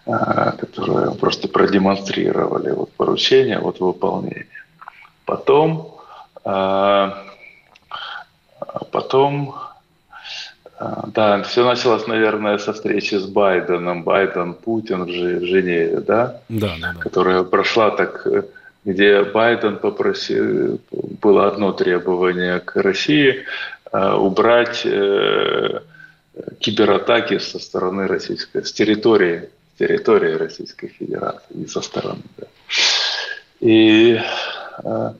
которые 0.06 1.16
просто 1.16 1.48
продемонстрировали 1.48 2.70
вот 2.70 2.92
поручение, 2.92 3.58
вот 3.58 3.80
выполнение. 3.80 4.65
Потом, 5.26 5.98
потом, 8.92 9.56
да, 10.80 11.42
все 11.44 11.66
началось, 11.66 12.08
наверное, 12.08 12.58
со 12.60 12.74
встречи 12.74 13.16
с 13.16 13.26
Байденом. 13.26 14.04
Байден, 14.04 14.54
Путин 14.54 15.06
в 15.06 15.10
Женеве, 15.10 16.00
да? 16.02 16.42
Да, 16.50 16.76
да, 16.80 16.94
да. 16.94 17.00
Которая 17.00 17.44
прошла 17.44 17.90
так, 17.92 18.28
где 18.84 19.24
Байден 19.24 19.78
попросил, 19.78 20.80
было 20.92 21.48
одно 21.48 21.72
требование 21.72 22.60
к 22.60 22.76
России, 22.76 23.46
убрать 23.92 24.86
э, 24.86 25.82
кибератаки 26.60 27.40
со 27.40 27.60
стороны 27.60 28.08
российской, 28.08 28.64
с 28.64 28.72
территории 28.74 29.50
территории 29.78 30.34
Российской 30.34 30.88
Федерации, 30.88 31.54
не 31.54 31.68
со 31.68 31.82
стороны. 31.82 32.22
Да. 32.38 32.48
И 33.66 34.20
э, 34.84 35.14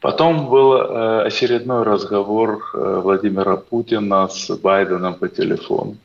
потом 0.00 0.48
был 0.48 0.72
э, 0.72 1.26
очередной 1.26 1.82
разговор 1.82 2.64
э, 2.72 3.00
Владимира 3.04 3.56
Путина 3.56 4.26
с 4.28 4.56
Байденом 4.56 5.14
по 5.16 5.28
телефону, 5.28 5.98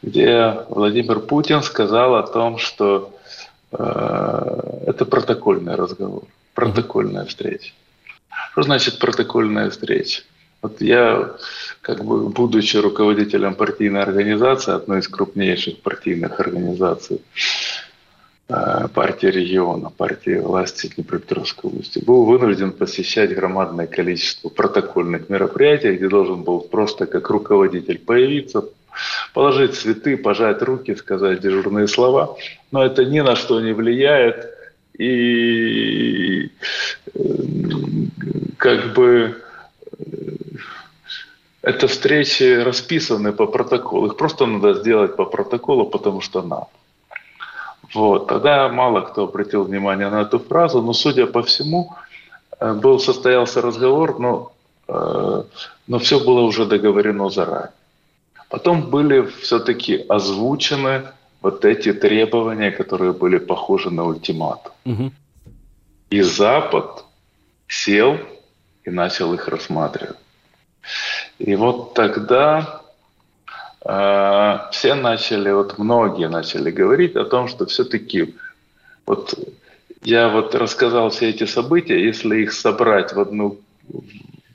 где 0.00 0.56
Владимир 0.70 1.20
Путин 1.20 1.62
сказал 1.62 2.14
о 2.14 2.22
том, 2.22 2.56
что 2.56 3.12
это 3.72 5.04
протокольный 5.04 5.74
разговор, 5.74 6.22
протокольная 6.54 7.26
встреча. 7.26 7.72
Что 8.52 8.62
значит 8.62 8.98
протокольная 8.98 9.68
встреча? 9.68 10.22
Вот 10.62 10.80
я, 10.80 11.32
как 11.82 12.04
бы, 12.04 12.30
будучи 12.30 12.78
руководителем 12.78 13.54
партийной 13.54 14.02
организации, 14.02 14.72
одной 14.72 15.00
из 15.00 15.08
крупнейших 15.08 15.82
партийных 15.82 16.40
организаций, 16.40 17.20
партии 18.48 19.26
региона, 19.26 19.90
партии 19.90 20.38
власти 20.38 20.92
Днепропетровской 20.94 21.70
области, 21.70 21.98
был 21.98 22.24
вынужден 22.24 22.70
посещать 22.70 23.34
громадное 23.34 23.88
количество 23.88 24.48
протокольных 24.48 25.28
мероприятий, 25.28 25.96
где 25.96 26.08
должен 26.08 26.44
был 26.44 26.60
просто 26.60 27.06
как 27.06 27.28
руководитель 27.28 27.98
появиться, 27.98 28.64
положить 29.34 29.74
цветы, 29.74 30.16
пожать 30.16 30.62
руки, 30.62 30.94
сказать 30.94 31.40
дежурные 31.40 31.88
слова, 31.88 32.36
но 32.70 32.84
это 32.84 33.04
ни 33.04 33.20
на 33.20 33.34
что 33.34 33.60
не 33.60 33.72
влияет 33.72 34.48
и 34.98 36.46
э, 36.46 37.20
как 38.56 38.94
бы 38.94 39.42
это 41.62 41.88
встречи 41.88 42.62
расписаны 42.62 43.32
по 43.32 43.46
протоколу. 43.46 44.06
Их 44.06 44.16
просто 44.16 44.46
надо 44.46 44.74
сделать 44.74 45.16
по 45.16 45.24
протоколу, 45.24 45.86
потому 45.86 46.20
что 46.20 46.42
надо. 46.42 46.68
Вот. 47.94 48.26
Тогда 48.28 48.68
мало 48.68 49.00
кто 49.00 49.24
обратил 49.24 49.64
внимание 49.64 50.10
на 50.10 50.22
эту 50.22 50.38
фразу, 50.38 50.82
но, 50.82 50.92
судя 50.92 51.26
по 51.26 51.42
всему, 51.42 51.94
э, 52.60 52.72
был, 52.74 52.98
состоялся 52.98 53.62
разговор, 53.62 54.18
но, 54.18 54.52
э, 54.88 55.42
но 55.86 55.98
все 55.98 56.18
было 56.18 56.40
уже 56.40 56.66
договорено 56.66 57.30
заранее. 57.30 57.72
Потом 58.48 58.90
были 58.90 59.26
все-таки 59.42 60.04
озвучены 60.08 61.02
вот 61.42 61.64
эти 61.64 61.92
требования, 61.92 62.70
которые 62.70 63.12
были 63.12 63.38
похожи 63.38 63.90
на 63.90 64.04
ультиматум. 64.04 64.72
Угу. 64.84 65.12
И 66.10 66.22
Запад 66.22 67.04
сел 67.68 68.18
и 68.84 68.90
начал 68.90 69.34
их 69.34 69.48
рассматривать. 69.48 70.16
И 71.38 71.56
вот 71.56 71.94
тогда 71.94 72.80
все 73.86 74.94
начали, 74.94 75.50
вот 75.50 75.78
многие 75.78 76.28
начали 76.28 76.70
говорить 76.70 77.14
о 77.14 77.24
том, 77.24 77.46
что 77.46 77.66
все-таки 77.66 78.34
вот 79.06 79.34
я 80.02 80.28
вот 80.28 80.54
рассказал 80.54 81.10
все 81.10 81.30
эти 81.30 81.44
события, 81.44 82.02
если 82.02 82.42
их 82.42 82.52
собрать 82.52 83.12
в 83.12 83.20
одну, 83.20 83.60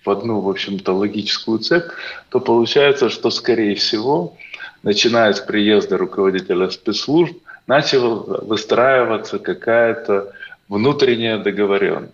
в 0.04 0.10
одну, 0.10 0.42
в 0.42 0.50
общем-то, 0.50 0.94
логическую 0.94 1.60
цепь, 1.60 1.92
то 2.30 2.40
получается, 2.40 3.10
что, 3.10 3.30
скорее 3.30 3.76
всего, 3.76 4.36
начиная 4.84 5.34
с 5.34 5.40
приезда 5.40 5.98
руководителя 5.98 6.70
спецслужб, 6.70 7.38
начала 7.68 8.16
выстраиваться 8.44 9.40
какая-то 9.40 10.34
внутренняя 10.68 11.38
договоренность. 11.38 12.14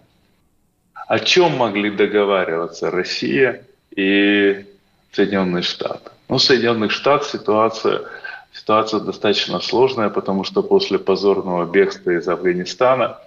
О 0.94 1.20
чем 1.20 1.58
могли 1.58 1.90
договариваться 1.90 2.92
Россия 2.92 3.64
и 3.96 4.66
Соединенные 5.12 5.64
Штаты. 5.64 6.12
Ну, 6.30 6.40
Соединенных 6.40 6.92
Штатах 6.92 7.28
ситуация, 7.28 8.02
ситуация 8.52 9.00
достаточно 9.00 9.60
сложная, 9.60 10.10
потому 10.10 10.44
что 10.44 10.62
после 10.62 11.00
позорного 11.00 11.66
бегства 11.66 12.12
из 12.12 12.28
Афганистана 12.28 13.18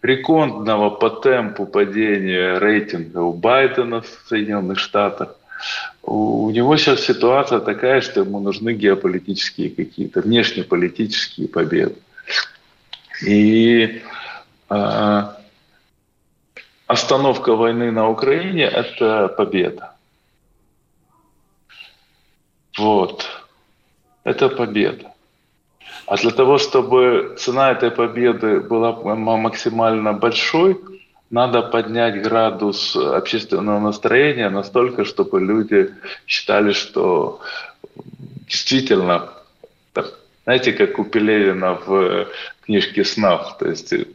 рекордного 0.00 0.90
по 0.90 1.10
темпу 1.10 1.66
падения 1.66 2.58
рейтинга 2.58 3.18
у 3.18 3.32
Байдена 3.32 4.02
в 4.02 4.06
Соединенных 4.28 4.78
Штатах, 4.78 5.34
у 6.02 6.50
него 6.50 6.76
сейчас 6.76 7.00
ситуация 7.00 7.60
такая, 7.60 8.00
что 8.00 8.20
ему 8.20 8.40
нужны 8.40 8.72
геополитические 8.74 9.70
какие-то, 9.70 10.20
внешнеполитические 10.20 11.48
победы. 11.48 11.94
И 13.24 14.02
э, 14.68 15.22
остановка 16.86 17.54
войны 17.54 17.92
на 17.92 18.08
Украине– 18.08 18.64
это 18.64 19.28
победа. 19.28 19.91
Вот. 22.78 23.26
Это 24.24 24.48
победа. 24.48 25.12
А 26.06 26.16
для 26.16 26.30
того, 26.30 26.58
чтобы 26.58 27.36
цена 27.38 27.72
этой 27.72 27.90
победы 27.90 28.60
была 28.60 28.92
максимально 29.14 30.12
большой, 30.12 30.78
надо 31.30 31.62
поднять 31.62 32.22
градус 32.22 32.94
общественного 32.94 33.80
настроения 33.80 34.50
настолько, 34.50 35.04
чтобы 35.04 35.40
люди 35.40 35.90
считали, 36.26 36.72
что 36.72 37.40
действительно, 38.46 39.30
знаете, 40.44 40.72
как 40.72 40.98
у 40.98 41.04
Пелевина 41.04 41.78
в 41.86 42.28
книжки 42.64 43.02
снов. 43.02 43.56
То 43.58 43.68
есть 43.68 43.92
э, 43.92 44.06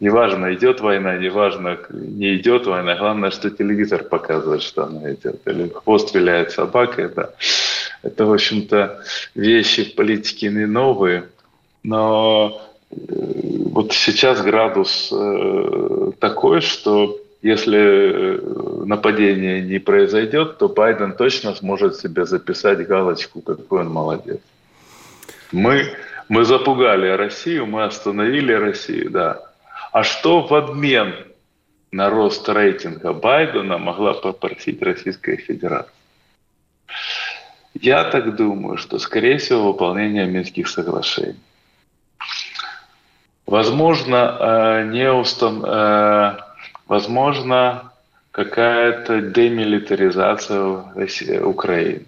неважно, 0.00 0.52
идет 0.54 0.80
война, 0.80 1.16
неважно, 1.16 1.78
не 1.90 2.36
идет 2.36 2.66
война, 2.66 2.96
главное, 2.96 3.30
что 3.30 3.50
телевизор 3.50 4.02
показывает, 4.04 4.62
что 4.62 4.84
она 4.84 5.12
идет. 5.12 5.40
Или 5.46 5.68
хвост 5.68 6.14
виляет 6.14 6.50
собакой, 6.50 7.08
да. 7.08 7.30
Это, 8.02 8.26
в 8.26 8.32
общем-то, 8.32 9.02
вещи 9.34 9.84
в 9.84 9.94
политике 9.94 10.48
не 10.48 10.66
новые, 10.66 11.28
но 11.82 12.60
э, 12.90 12.94
вот 13.70 13.92
сейчас 13.92 14.40
градус 14.42 15.10
э, 15.12 16.12
такой, 16.20 16.60
что 16.60 17.18
если 17.42 18.40
нападение 18.84 19.60
не 19.60 19.78
произойдет, 19.78 20.58
то 20.58 20.68
Байден 20.68 21.12
точно 21.12 21.54
сможет 21.54 21.96
себе 21.96 22.24
записать 22.24 22.86
галочку, 22.86 23.40
какой 23.40 23.80
он 23.80 23.90
молодец. 23.90 24.40
Мы 25.52 25.88
мы 26.28 26.44
запугали 26.44 27.08
Россию, 27.08 27.66
мы 27.66 27.84
остановили 27.84 28.52
Россию, 28.52 29.10
да. 29.10 29.40
А 29.92 30.04
что 30.04 30.46
в 30.46 30.52
обмен 30.54 31.14
на 31.90 32.10
рост 32.10 32.46
рейтинга 32.48 33.14
Байдена 33.14 33.78
могла 33.78 34.12
попросить 34.12 34.82
Российская 34.82 35.36
Федерация? 35.36 35.92
Я 37.74 38.04
так 38.04 38.36
думаю, 38.36 38.76
что, 38.76 38.98
скорее 38.98 39.38
всего, 39.38 39.72
выполнение 39.72 40.26
Минских 40.26 40.68
соглашений. 40.68 41.40
Возможно, 43.46 44.36
э, 44.40 44.84
не 44.86 45.10
устан... 45.10 45.64
Э, 45.64 46.36
возможно, 46.86 47.92
какая-то 48.30 49.20
демилитаризация 49.20 51.42
Украины. 51.42 52.04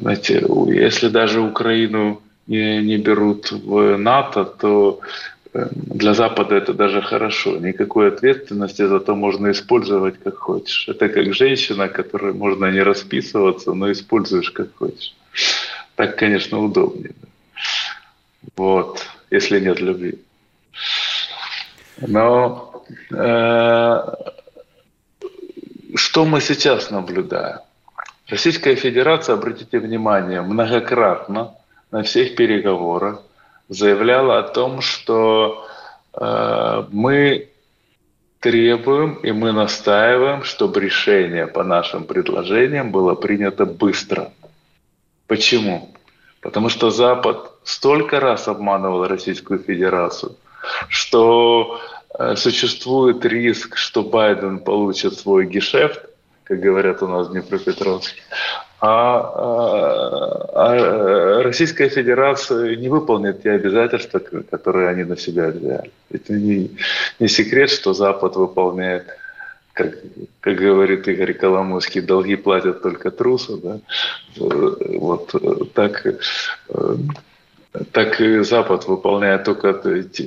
Знаете, 0.00 0.44
если 0.68 1.08
даже 1.08 1.40
Украину 1.40 2.22
не, 2.46 2.82
не 2.82 2.96
берут 2.96 3.52
в 3.52 3.96
НАТО, 3.96 4.44
то 4.44 5.00
э, 5.00 5.35
для 5.72 6.14
Запада 6.14 6.56
это 6.56 6.72
даже 6.74 7.02
хорошо. 7.02 7.58
Никакой 7.58 8.08
ответственности, 8.08 8.86
зато 8.86 9.14
можно 9.14 9.50
использовать 9.50 10.18
как 10.22 10.36
хочешь. 10.36 10.88
Это 10.88 11.08
как 11.08 11.34
женщина, 11.34 11.88
которой 11.88 12.32
можно 12.32 12.70
не 12.70 12.82
расписываться, 12.82 13.72
но 13.72 13.90
используешь 13.90 14.50
как 14.50 14.74
хочешь. 14.76 15.14
Так, 15.94 16.16
конечно, 16.16 16.58
удобнее. 16.58 17.14
Вот, 18.56 19.06
если 19.30 19.60
нет 19.60 19.80
любви. 19.80 20.18
Но 22.00 22.84
э, 23.10 24.00
что 25.94 26.24
мы 26.24 26.40
сейчас 26.40 26.90
наблюдаем? 26.90 27.60
Российская 28.28 28.74
Федерация, 28.74 29.34
обратите 29.34 29.78
внимание, 29.78 30.42
многократно 30.42 31.54
на 31.90 32.02
всех 32.02 32.34
переговорах 32.34 33.22
заявляла 33.68 34.38
о 34.38 34.42
том, 34.42 34.80
что 34.80 35.66
э, 36.14 36.84
мы 36.90 37.48
требуем 38.40 39.14
и 39.14 39.32
мы 39.32 39.52
настаиваем, 39.52 40.44
чтобы 40.44 40.80
решение 40.80 41.46
по 41.46 41.64
нашим 41.64 42.04
предложениям 42.04 42.92
было 42.92 43.14
принято 43.14 43.66
быстро. 43.66 44.30
Почему? 45.26 45.94
Потому 46.40 46.68
что 46.68 46.90
Запад 46.90 47.50
столько 47.64 48.20
раз 48.20 48.46
обманывал 48.46 49.08
Российскую 49.08 49.58
Федерацию, 49.58 50.36
что 50.88 51.80
э, 52.16 52.36
существует 52.36 53.24
риск, 53.24 53.76
что 53.76 54.02
Байден 54.02 54.60
получит 54.60 55.14
свой 55.14 55.46
гешефт, 55.46 56.06
как 56.44 56.60
говорят 56.60 57.02
у 57.02 57.08
нас 57.08 57.26
в 57.26 57.32
Днепропетровске. 57.32 58.22
А, 58.78 59.18
а, 59.18 60.50
а 60.54 61.42
Российская 61.42 61.88
Федерация 61.88 62.76
не 62.76 62.88
выполнит 62.88 63.42
те 63.42 63.52
обязательства, 63.52 64.18
которые 64.18 64.88
они 64.88 65.04
на 65.04 65.16
себя 65.16 65.48
взяли. 65.48 65.90
Это 66.10 66.34
не, 66.34 66.70
не 67.18 67.28
секрет, 67.28 67.70
что 67.70 67.94
Запад 67.94 68.36
выполняет, 68.36 69.06
как, 69.72 69.96
как 70.40 70.56
говорит 70.56 71.08
Игорь 71.08 71.32
Коломойский, 71.32 72.02
долги 72.02 72.36
платят 72.36 72.82
только 72.82 73.10
трусы. 73.10 73.56
Да? 73.56 73.78
Вот 74.36 75.34
так, 75.72 76.06
так 77.92 78.20
и 78.20 78.44
Запад 78.44 78.86
выполняет 78.86 79.44
только 79.44 79.72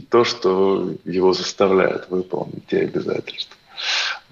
то, 0.10 0.24
что 0.24 0.92
его 1.06 1.34
заставляет 1.34 2.10
выполнить 2.10 2.66
те 2.68 2.80
обязательства. 2.80 3.56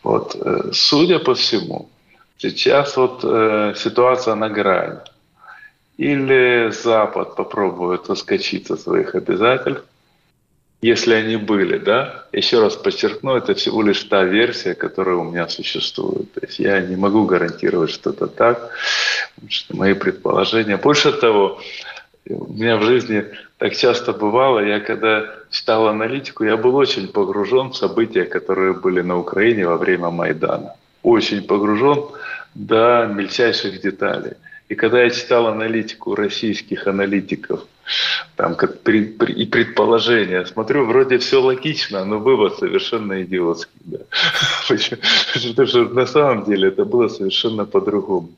Вот, 0.04 0.36
э, 0.40 0.70
судя 0.74 1.20
по 1.20 1.34
всему, 1.34 1.90
сейчас 2.38 2.98
вот 2.98 3.22
э, 3.24 3.74
ситуация 3.76 4.36
на 4.36 4.50
грани. 4.50 5.00
Или 5.98 6.70
Запад 6.72 7.36
попробует 7.36 8.10
отскочить 8.10 8.70
от 8.70 8.82
своих 8.82 9.16
обязательств, 9.16 9.84
если 10.82 11.16
они 11.16 11.38
были, 11.38 11.80
да, 11.80 12.26
еще 12.32 12.62
раз 12.62 12.76
подчеркну, 12.76 13.36
это 13.36 13.56
всего 13.56 13.82
лишь 13.82 14.04
та 14.04 14.24
версия, 14.24 14.76
которая 14.76 15.16
у 15.16 15.24
меня 15.24 15.48
существует. 15.48 16.32
То 16.34 16.42
есть 16.46 16.60
я 16.60 16.80
не 16.82 16.96
могу 16.96 17.26
гарантировать, 17.26 17.90
что 17.90 18.12
это 18.12 18.28
так, 18.28 18.70
что 19.50 19.76
мои 19.76 19.96
предположения. 19.96 20.78
Больше 20.78 21.12
того, 21.14 21.60
у 22.30 22.54
меня 22.54 22.78
в 22.78 22.84
жизни 22.84 23.26
так 23.58 23.76
часто 23.76 24.14
бывало, 24.14 24.60
я 24.60 24.80
когда 24.80 25.26
читал 25.50 25.88
аналитику, 25.88 26.44
я 26.44 26.58
был 26.58 26.76
очень 26.76 27.08
погружен 27.08 27.72
в 27.72 27.78
события, 27.78 28.26
которые 28.26 28.74
были 28.74 29.02
на 29.02 29.18
Украине 29.18 29.66
во 29.66 29.78
время 29.78 30.12
Майдана. 30.12 30.76
Очень 31.08 31.44
погружен 31.44 32.04
до 32.54 33.06
мельчайших 33.06 33.80
деталей. 33.82 34.34
И 34.68 34.76
когда 34.76 35.04
я 35.04 35.10
читал 35.10 35.48
аналитику 35.48 36.16
российских 36.16 36.86
аналитиков, 36.86 37.62
там 38.36 38.56
как 38.56 38.82
при, 38.82 39.06
при, 39.06 39.32
и 39.32 39.46
предположения, 39.46 40.46
смотрю, 40.46 40.86
вроде 40.86 41.18
все 41.20 41.42
логично, 41.42 42.04
но 42.04 42.20
вывод 42.20 42.58
совершенно 42.58 43.24
идиотский. 43.24 43.80
Да. 43.86 44.00
Потому 44.68 45.68
что 45.68 45.86
на 45.86 46.06
самом 46.06 46.44
деле 46.44 46.68
это 46.68 46.84
было 46.84 47.08
совершенно 47.08 47.64
по-другому 47.64 48.32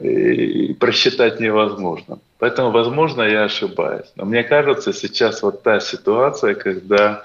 и 0.00 0.74
просчитать 0.80 1.38
невозможно. 1.38 2.18
Поэтому, 2.38 2.72
возможно, 2.72 3.22
я 3.22 3.44
ошибаюсь. 3.44 4.10
Но 4.16 4.24
мне 4.24 4.42
кажется, 4.42 4.92
сейчас 4.92 5.42
вот 5.42 5.62
та 5.62 5.78
ситуация, 5.78 6.54
когда 6.54 7.22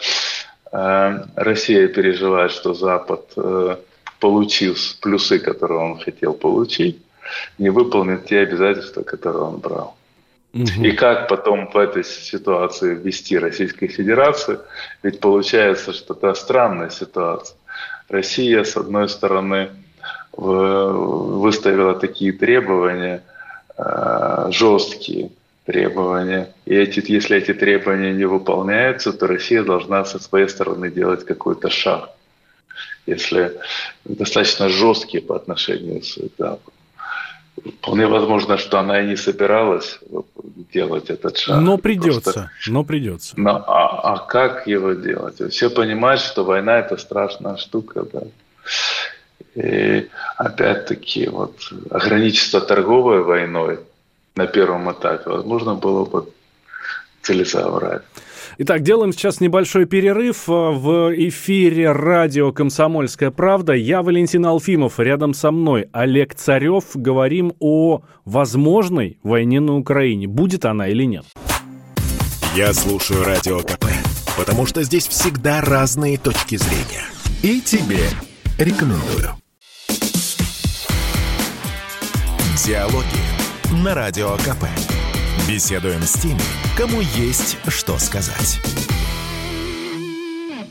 э, 0.71 1.23
Россия 1.35 1.87
переживает, 1.87 2.51
что 2.51 2.75
Запад 2.75 3.31
э, 3.35 3.77
получил 4.19 4.75
плюсы, 5.01 5.39
которые 5.39 5.79
он 5.79 5.99
хотел 5.99 6.33
получить, 6.33 7.01
не 7.57 7.69
выполнит 7.69 8.25
те 8.25 8.39
обязательства, 8.39 9.03
которые 9.03 9.43
он 9.43 9.57
брал. 9.57 9.95
Угу. 10.53 10.83
И 10.83 10.91
как 10.91 11.27
потом 11.27 11.67
в 11.67 11.77
этой 11.77 12.03
ситуации 12.03 12.95
вести 12.95 13.37
Российской 13.37 13.87
Федерации? 13.87 14.59
Ведь 15.03 15.19
получается, 15.19 15.93
что 15.93 16.13
это 16.13 16.33
странная 16.33 16.89
ситуация. 16.89 17.57
Россия, 18.09 18.63
с 18.63 18.77
одной 18.77 19.09
стороны, 19.09 19.69
выставила 20.37 21.93
такие 21.95 22.31
требования, 22.31 23.23
э, 23.77 24.47
жесткие 24.51 25.31
требования. 25.65 26.53
И 26.65 26.75
эти, 26.75 27.03
если 27.11 27.37
эти 27.37 27.53
требования 27.53 28.13
не 28.13 28.25
выполняются, 28.25 29.11
то 29.11 29.27
Россия 29.27 29.63
должна 29.63 30.05
со 30.05 30.19
своей 30.19 30.47
стороны 30.47 30.89
делать 30.89 31.25
какой-то 31.25 31.69
шаг. 31.69 32.09
Если 33.07 33.57
достаточно 34.05 34.69
жесткие 34.69 35.23
по 35.23 35.35
отношению 35.35 36.03
с 36.03 36.19
Западом. 36.37 36.73
Вполне 37.79 38.05
возможно, 38.05 38.57
что 38.57 38.79
она 38.79 39.01
и 39.01 39.07
не 39.07 39.15
собиралась 39.15 39.99
делать 40.71 41.09
этот 41.09 41.37
шаг. 41.37 41.59
Но 41.61 41.77
придется, 41.77 42.21
Просто... 42.21 42.51
но 42.67 42.83
придется. 42.83 43.33
Но, 43.37 43.63
а, 43.65 44.13
а 44.13 44.17
как 44.19 44.67
его 44.67 44.93
делать? 44.93 45.41
Все 45.51 45.69
понимают, 45.69 46.21
что 46.21 46.43
война– 46.43 46.77
это 46.79 46.97
страшная 46.97 47.57
штука. 47.57 48.05
Да? 48.13 48.21
И 49.55 50.07
опять-таки 50.35 51.27
вот 51.27 51.57
ограничиться 51.89 52.61
торговой 52.61 53.23
войной 53.23 53.79
на 54.35 54.45
первом 54.45 54.91
этапе 54.91 55.29
возможно 55.29 55.73
было 55.73 56.05
бы 56.05 56.29
целесообразно. 57.23 58.03
Итак, 58.59 58.81
делаем 58.81 59.13
сейчас 59.13 59.39
небольшой 59.39 59.85
перерыв 59.85 60.47
в 60.47 61.13
эфире 61.15 61.91
радио 61.91 62.51
«Комсомольская 62.51 63.29
правда». 63.29 63.73
Я 63.73 64.01
Валентин 64.01 64.47
Алфимов, 64.47 64.99
рядом 64.99 65.35
со 65.35 65.51
мной 65.51 65.89
Олег 65.91 66.33
Царев. 66.33 66.85
Говорим 66.95 67.53
о 67.59 68.01
возможной 68.25 69.19
войне 69.21 69.59
на 69.59 69.77
Украине. 69.77 70.27
Будет 70.27 70.65
она 70.65 70.87
или 70.87 71.03
нет? 71.03 71.25
Я 72.55 72.73
слушаю 72.73 73.23
радио 73.23 73.59
КП, 73.59 73.85
потому 74.35 74.65
что 74.65 74.81
здесь 74.81 75.07
всегда 75.07 75.61
разные 75.61 76.17
точки 76.17 76.55
зрения. 76.55 77.05
И 77.43 77.61
тебе 77.61 78.09
рекомендую. 78.57 79.35
Диалоги 82.65 83.83
на 83.83 83.93
Радио 83.93 84.35
КП. 84.37 84.65
Беседуем 85.47 86.01
с 86.01 86.13
теми, 86.13 86.41
кому 86.77 87.01
есть 87.01 87.57
что 87.69 87.97
сказать. 87.97 88.59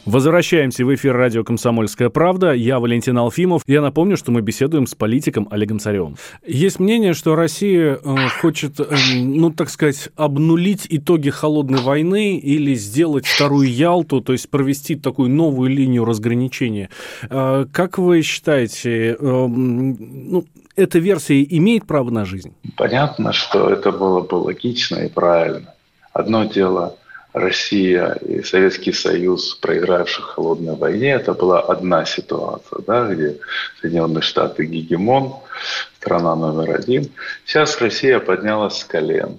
Возвращаемся 0.05 0.85
в 0.87 0.95
эфир 0.95 1.17
радио 1.17 1.43
«Комсомольская 1.43 2.11
правда». 2.11 2.53
Я 2.53 2.79
Валентин 2.79 3.19
Алфимов. 3.19 3.63
Я 3.67 3.83
напомню, 3.83 4.17
что 4.17 4.31
мы 4.31 4.41
беседуем 4.41 4.87
с 4.87 4.95
политиком 4.95 5.49
Олегом 5.51 5.81
Царевым. 5.81 6.17
Есть 6.47 6.79
мнение, 6.79 7.13
что 7.13 7.35
Россия 7.35 7.97
э, 7.97 8.17
хочет, 8.41 8.79
э, 8.79 8.85
ну, 9.17 9.51
так 9.51 9.69
сказать, 9.69 10.11
обнулить 10.15 10.87
итоги 10.89 11.31
холодной 11.31 11.81
войны 11.81 12.37
или 12.37 12.75
сделать 12.75 13.27
вторую 13.27 13.69
Ялту, 13.69 14.21
то 14.21 14.33
есть 14.33 14.49
провести 14.49 14.95
такую 14.95 15.29
новую 15.29 15.71
линию 15.71 16.05
разграничения. 16.05 16.89
Э, 17.29 17.67
как 17.73 17.99
вы 17.99 18.23
считаете, 18.23 19.17
э, 19.19 19.19
ну, 19.21 20.45
эта 20.77 21.01
версия 21.01 21.43
имеет 21.43 21.85
право 21.85 22.11
на 22.11 22.25
жизнь? 22.25 22.55
Понятно, 22.77 23.33
что 23.33 23.71
это 23.71 23.91
было 23.91 24.21
бы 24.21 24.37
логично 24.37 24.99
и 24.99 25.09
правильно. 25.09 25.73
Одно 26.17 26.45
дело– 26.45 26.97
Россия 27.35 28.13
и 28.23 28.43
Советский 28.43 28.95
Союз, 28.95 29.57
проигравших 29.57 30.25
в 30.25 30.35
холодной 30.37 30.75
войне, 30.75 31.11
это 31.11 31.35
была 31.35 31.61
одна 31.61 32.07
ситуация, 32.07 32.79
да, 32.87 33.13
где 33.13 33.39
Соединенные 33.79 34.23
Штаты 34.23 34.65
гегемон, 34.65 35.35
страна 36.01 36.35
номер 36.35 36.75
один. 36.75 37.13
Сейчас 37.45 37.79
Россия 37.83 38.21
поднялась 38.21 38.79
с 38.79 38.85
колен. 38.85 39.39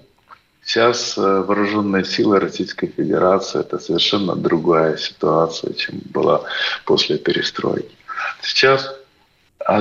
Сейчас 0.62 1.18
э, 1.18 1.20
вооруженные 1.20 2.04
силы 2.04 2.38
Российской 2.38 2.86
Федерации– 2.86 3.58
это 3.62 3.80
совершенно 3.80 4.36
другая 4.36 4.96
ситуация, 4.96 5.72
чем 5.72 6.00
была 6.04 6.42
после 6.84 7.18
перестройки. 7.18 7.96
Сейчас 8.40 8.94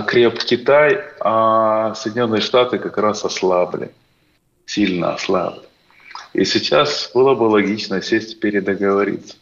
креп 0.08 0.40
Китай, 0.40 1.04
а 1.20 1.94
Соединенные 1.94 2.42
Штаты 2.42 2.80
как 2.80 2.98
раз 2.98 3.24
ослабли, 3.24 3.92
сильно 4.66 5.14
ослабли. 5.14 5.67
И 6.38 6.46
сейчас 6.46 7.10
было 7.16 7.34
бы 7.34 7.46
логично 7.46 8.00
сесть 8.00 8.40
передоговориться. 8.40 9.38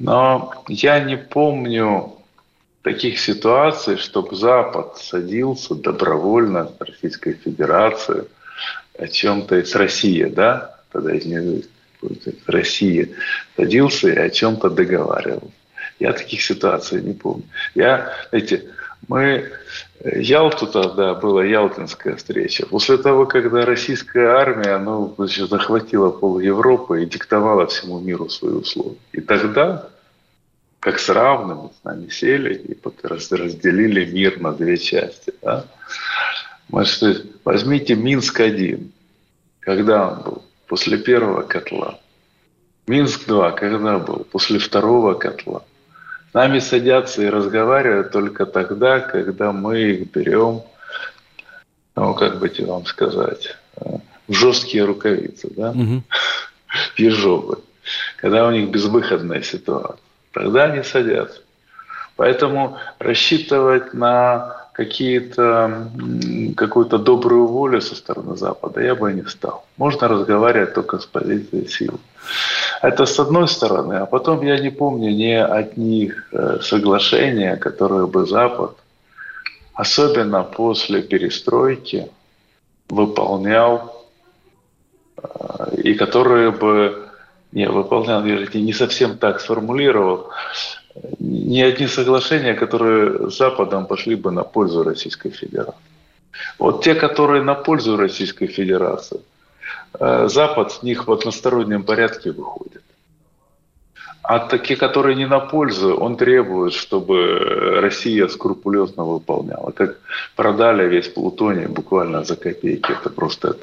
Но 0.00 0.52
я 0.66 0.98
не 0.98 1.16
помню 1.16 2.16
таких 2.82 3.20
ситуаций, 3.20 3.96
чтобы 3.96 4.34
Запад 4.34 4.96
садился 4.96 5.76
добровольно 5.76 6.66
с 6.66 6.80
Российской 6.80 7.34
Федерацией 7.34 8.24
о 8.98 9.06
чем-то, 9.06 9.64
с 9.64 9.72
Россией, 9.76 10.30
да, 10.30 10.80
тогда 10.90 11.16
извиняюсь, 11.16 11.68
Россия 12.46 13.10
садился 13.56 14.08
и 14.08 14.18
о 14.18 14.30
чем-то 14.30 14.68
договаривал. 14.68 15.52
Я 16.00 16.12
таких 16.12 16.42
ситуаций 16.42 17.00
не 17.02 17.12
помню. 17.12 17.44
Я, 17.76 18.12
знаете, 18.30 18.64
мы 19.08 19.50
Ялту 20.04 20.66
тогда 20.66 21.14
была 21.14 21.44
Ялтинская 21.44 22.16
встреча. 22.16 22.66
После 22.66 22.96
того, 22.96 23.26
когда 23.26 23.64
российская 23.66 24.28
армия 24.28 24.78
ну, 24.78 25.14
значит, 25.16 25.48
захватила 25.50 26.10
пол 26.10 26.40
Европы 26.40 27.02
и 27.02 27.06
диктовала 27.06 27.66
всему 27.66 28.00
миру 28.00 28.28
свои 28.28 28.52
условия. 28.52 28.96
И 29.12 29.20
тогда, 29.20 29.88
как 30.80 30.98
с 30.98 31.08
равными, 31.08 31.70
с 31.80 31.84
нами 31.84 32.08
сели 32.08 32.54
и 32.54 32.74
разделили 33.32 34.04
мир 34.06 34.40
на 34.40 34.52
две 34.52 34.78
части. 34.78 35.32
Да? 35.42 35.66
Значит, 36.70 37.26
возьмите 37.44 37.94
Минск-1, 37.94 38.90
когда 39.60 40.08
он 40.08 40.22
был? 40.22 40.44
После 40.66 40.98
первого 40.98 41.42
котла. 41.42 41.98
Минск-2, 42.86 43.54
когда 43.56 43.98
был? 43.98 44.26
После 44.30 44.58
второго 44.58 45.14
котла. 45.14 45.64
Нами 46.32 46.60
садятся 46.60 47.22
и 47.22 47.28
разговаривают 47.28 48.12
только 48.12 48.46
тогда, 48.46 49.00
когда 49.00 49.52
мы 49.52 49.80
их 49.80 50.12
берем, 50.12 50.62
ну, 51.96 52.14
как 52.14 52.38
бы 52.38 52.48
тебе 52.48 52.66
вам 52.66 52.86
сказать, 52.86 53.56
в 54.28 54.32
жесткие 54.32 54.84
рукавицы, 54.84 55.48
да, 55.56 55.70
угу. 55.70 56.02
в 56.94 56.98
ежовы, 56.98 57.58
когда 58.18 58.46
у 58.46 58.52
них 58.52 58.70
безвыходная 58.70 59.42
ситуация. 59.42 59.98
Тогда 60.32 60.64
они 60.64 60.84
садятся. 60.84 61.40
Поэтому 62.14 62.76
рассчитывать 62.98 63.92
на 63.92 64.68
какие-то, 64.72 65.90
какую-то 66.56 66.98
добрую 66.98 67.46
волю 67.46 67.80
со 67.80 67.96
стороны 67.96 68.36
Запада 68.36 68.80
я 68.80 68.94
бы 68.94 69.12
не 69.12 69.24
стал. 69.24 69.66
Можно 69.76 70.06
разговаривать 70.06 70.74
только 70.74 70.98
с 70.98 71.06
позиции 71.06 71.64
силы. 71.64 71.98
Это 72.82 73.04
с 73.04 73.18
одной 73.18 73.46
стороны. 73.46 73.94
А 73.94 74.06
потом 74.06 74.42
я 74.42 74.58
не 74.58 74.70
помню 74.70 75.10
ни 75.10 75.32
одних 75.32 76.32
э, 76.32 76.60
соглашения, 76.62 77.56
которые 77.56 78.06
бы 78.06 78.26
Запад, 78.26 78.76
особенно 79.74 80.42
после 80.42 81.02
перестройки, 81.02 82.10
выполнял, 82.88 84.06
э, 85.16 85.76
и 85.84 85.94
которые 85.94 86.50
бы 86.50 87.08
не 87.52 87.68
выполнял, 87.68 88.22
вернее, 88.22 88.62
не 88.62 88.72
совсем 88.72 89.18
так 89.18 89.40
сформулировал, 89.40 90.30
ни 91.18 91.60
одни 91.60 91.86
соглашения, 91.86 92.54
которые 92.54 93.30
Западом 93.30 93.86
пошли 93.86 94.14
бы 94.14 94.30
на 94.30 94.44
пользу 94.44 94.82
Российской 94.82 95.30
Федерации. 95.30 95.74
Вот 96.58 96.84
те, 96.84 96.94
которые 96.94 97.42
на 97.42 97.54
пользу 97.54 97.96
Российской 97.96 98.46
Федерации, 98.46 99.20
Запад 99.98 100.72
с 100.72 100.82
них 100.82 101.06
в 101.06 101.12
одностороннем 101.12 101.82
порядке 101.82 102.30
выходит. 102.30 102.82
А 104.22 104.38
такие, 104.38 104.76
которые 104.76 105.16
не 105.16 105.26
на 105.26 105.40
пользу, 105.40 105.96
он 105.96 106.16
требует, 106.16 106.72
чтобы 106.72 107.80
Россия 107.80 108.28
скрупулезно 108.28 109.04
выполняла. 109.04 109.72
Как 109.72 109.98
продали 110.36 110.86
весь 110.86 111.08
плутоний 111.08 111.66
буквально 111.66 112.22
за 112.22 112.36
копейки. 112.36 112.92
Это 112.92 113.10
просто, 113.10 113.56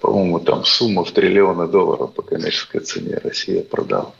по-моему, 0.00 0.40
там 0.40 0.64
сумма 0.64 1.04
в 1.04 1.10
триллионы 1.10 1.66
долларов 1.66 2.14
по 2.14 2.22
коммерческой 2.22 2.80
цене 2.80 3.20
Россия 3.22 3.62
продала. 3.62 4.12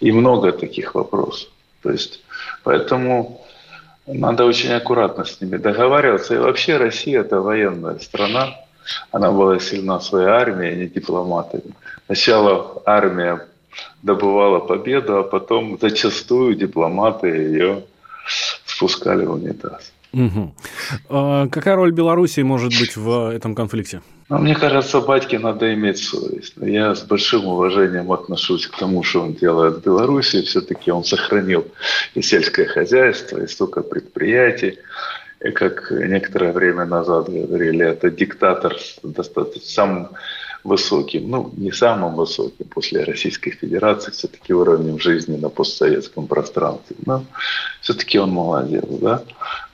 И 0.00 0.12
много 0.12 0.52
таких 0.52 0.94
вопросов. 0.94 1.48
То 1.82 1.90
есть, 1.90 2.22
поэтому 2.62 3.46
надо 4.06 4.44
очень 4.44 4.72
аккуратно 4.72 5.24
с 5.24 5.40
ними 5.40 5.56
договариваться. 5.56 6.34
И 6.34 6.38
вообще 6.38 6.76
Россия– 6.76 7.20
это 7.22 7.40
военная 7.40 7.98
страна. 8.00 8.54
Она 9.12 9.30
была 9.30 9.58
сильна 9.58 10.00
своей 10.00 10.28
армией, 10.28 10.72
а 10.72 10.76
не 10.76 10.86
дипломатами. 10.88 11.74
Сначала 12.06 12.82
армия 12.86 13.46
добывала 14.02 14.60
победу, 14.60 15.18
а 15.18 15.22
потом 15.22 15.78
зачастую 15.80 16.54
дипломаты 16.54 17.28
ее 17.28 17.84
спускали 18.66 19.24
в 19.24 19.32
унитаз. 19.32 19.92
Угу. 20.12 20.54
А 21.10 21.48
какая 21.48 21.76
роль 21.76 21.92
Белоруссии 21.92 22.40
может 22.40 22.72
быть 22.78 22.96
в 22.96 23.30
этом 23.34 23.54
конфликте? 23.54 24.00
Ну, 24.30 24.38
мне 24.38 24.54
кажется, 24.54 25.00
батьке 25.00 25.38
надо 25.38 25.72
иметь 25.74 25.98
совесть. 25.98 26.54
Я 26.56 26.94
с 26.94 27.02
большим 27.02 27.46
уважением 27.46 28.10
отношусь 28.12 28.66
к 28.66 28.76
тому, 28.76 29.02
что 29.02 29.22
он 29.22 29.34
делает 29.34 29.78
в 29.78 29.84
Беларуси. 29.84 30.42
Все-таки 30.42 30.90
он 30.90 31.04
сохранил 31.04 31.66
и 32.14 32.22
сельское 32.22 32.66
хозяйство, 32.66 33.38
и 33.38 33.46
столько 33.46 33.82
предприятий. 33.82 34.78
Как 35.54 35.90
некоторое 35.90 36.52
время 36.52 36.84
назад 36.84 37.28
говорили, 37.28 37.86
это 37.86 38.10
диктатор 38.10 38.76
достаточно 39.02 39.68
сам 39.68 40.10
высоким, 40.64 41.30
ну, 41.30 41.52
не 41.56 41.72
самым 41.72 42.14
высоким 42.16 42.66
после 42.66 43.04
Российской 43.04 43.50
Федерации, 43.50 44.10
все-таки 44.10 44.52
уровнем 44.52 44.98
жизни 44.98 45.36
на 45.36 45.48
постсоветском 45.48 46.26
пространстве. 46.26 46.96
Но 47.06 47.24
все-таки 47.80 48.18
он 48.18 48.30
молодец, 48.30 48.84
да. 49.00 49.22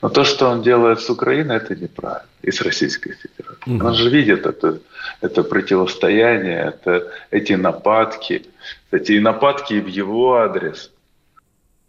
Но 0.02 0.08
то, 0.08 0.24
что 0.24 0.48
он 0.48 0.62
делает 0.62 1.00
с 1.00 1.10
Украиной, 1.10 1.56
это 1.56 1.74
неправильно. 1.74 2.28
И 2.42 2.50
с 2.50 2.60
Российской 2.60 3.14
Федерацией. 3.14 3.76
Угу. 3.76 3.86
Он 3.86 3.94
же 3.94 4.10
видит 4.10 4.46
это, 4.46 4.78
это 5.22 5.42
противостояние, 5.42 6.74
это, 6.74 7.10
эти 7.30 7.54
нападки. 7.54 8.46
Эти 8.90 9.18
нападки 9.18 9.80
в 9.80 9.86
его 9.86 10.36
адрес. 10.36 10.90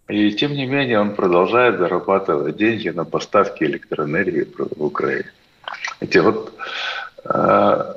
И 0.08 0.32
тем 0.34 0.54
не 0.54 0.66
менее 0.66 1.00
он 1.00 1.16
продолжает 1.16 1.80
зарабатывать 1.80 2.58
деньги 2.58 2.90
на 2.90 3.06
поставки 3.06 3.64
электроэнергии 3.64 4.48
в 4.56 4.84
Украине. 4.84 5.32
Эти 6.00 6.20
вот 6.20 6.54
э, 7.24 7.94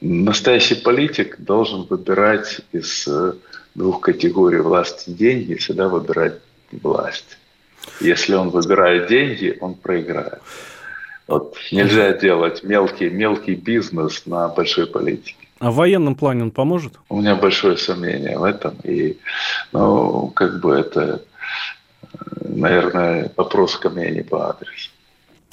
настоящий 0.00 0.76
политик 0.76 1.36
должен 1.40 1.82
выбирать 1.82 2.62
из 2.72 3.06
э, 3.06 3.34
двух 3.74 4.00
категорий 4.00 4.60
власти 4.60 5.10
деньги, 5.10 5.54
всегда 5.54 5.88
выбирать 5.88 6.40
власть. 6.72 7.36
Если 8.00 8.34
он 8.34 8.48
выбирает 8.48 9.08
деньги, 9.08 9.58
он 9.60 9.74
проиграет. 9.74 10.40
Вот 11.26 11.56
нельзя 11.72 12.12
делать 12.12 12.62
мелкий, 12.62 13.10
мелкий 13.10 13.54
бизнес 13.54 14.26
на 14.26 14.48
большой 14.48 14.86
политике. 14.86 15.36
А 15.58 15.70
в 15.70 15.76
военном 15.76 16.14
плане 16.14 16.42
он 16.42 16.50
поможет? 16.50 16.94
У 17.08 17.20
меня 17.20 17.36
большое 17.36 17.76
сомнение 17.76 18.38
в 18.38 18.44
этом. 18.44 18.74
И, 18.84 19.16
ну, 19.72 20.28
как 20.28 20.60
бы 20.60 20.74
это, 20.74 21.22
наверное, 22.40 23.30
вопрос 23.36 23.76
ко 23.76 23.90
мне 23.90 24.10
не 24.10 24.22
по 24.22 24.50
адресу. 24.50 24.90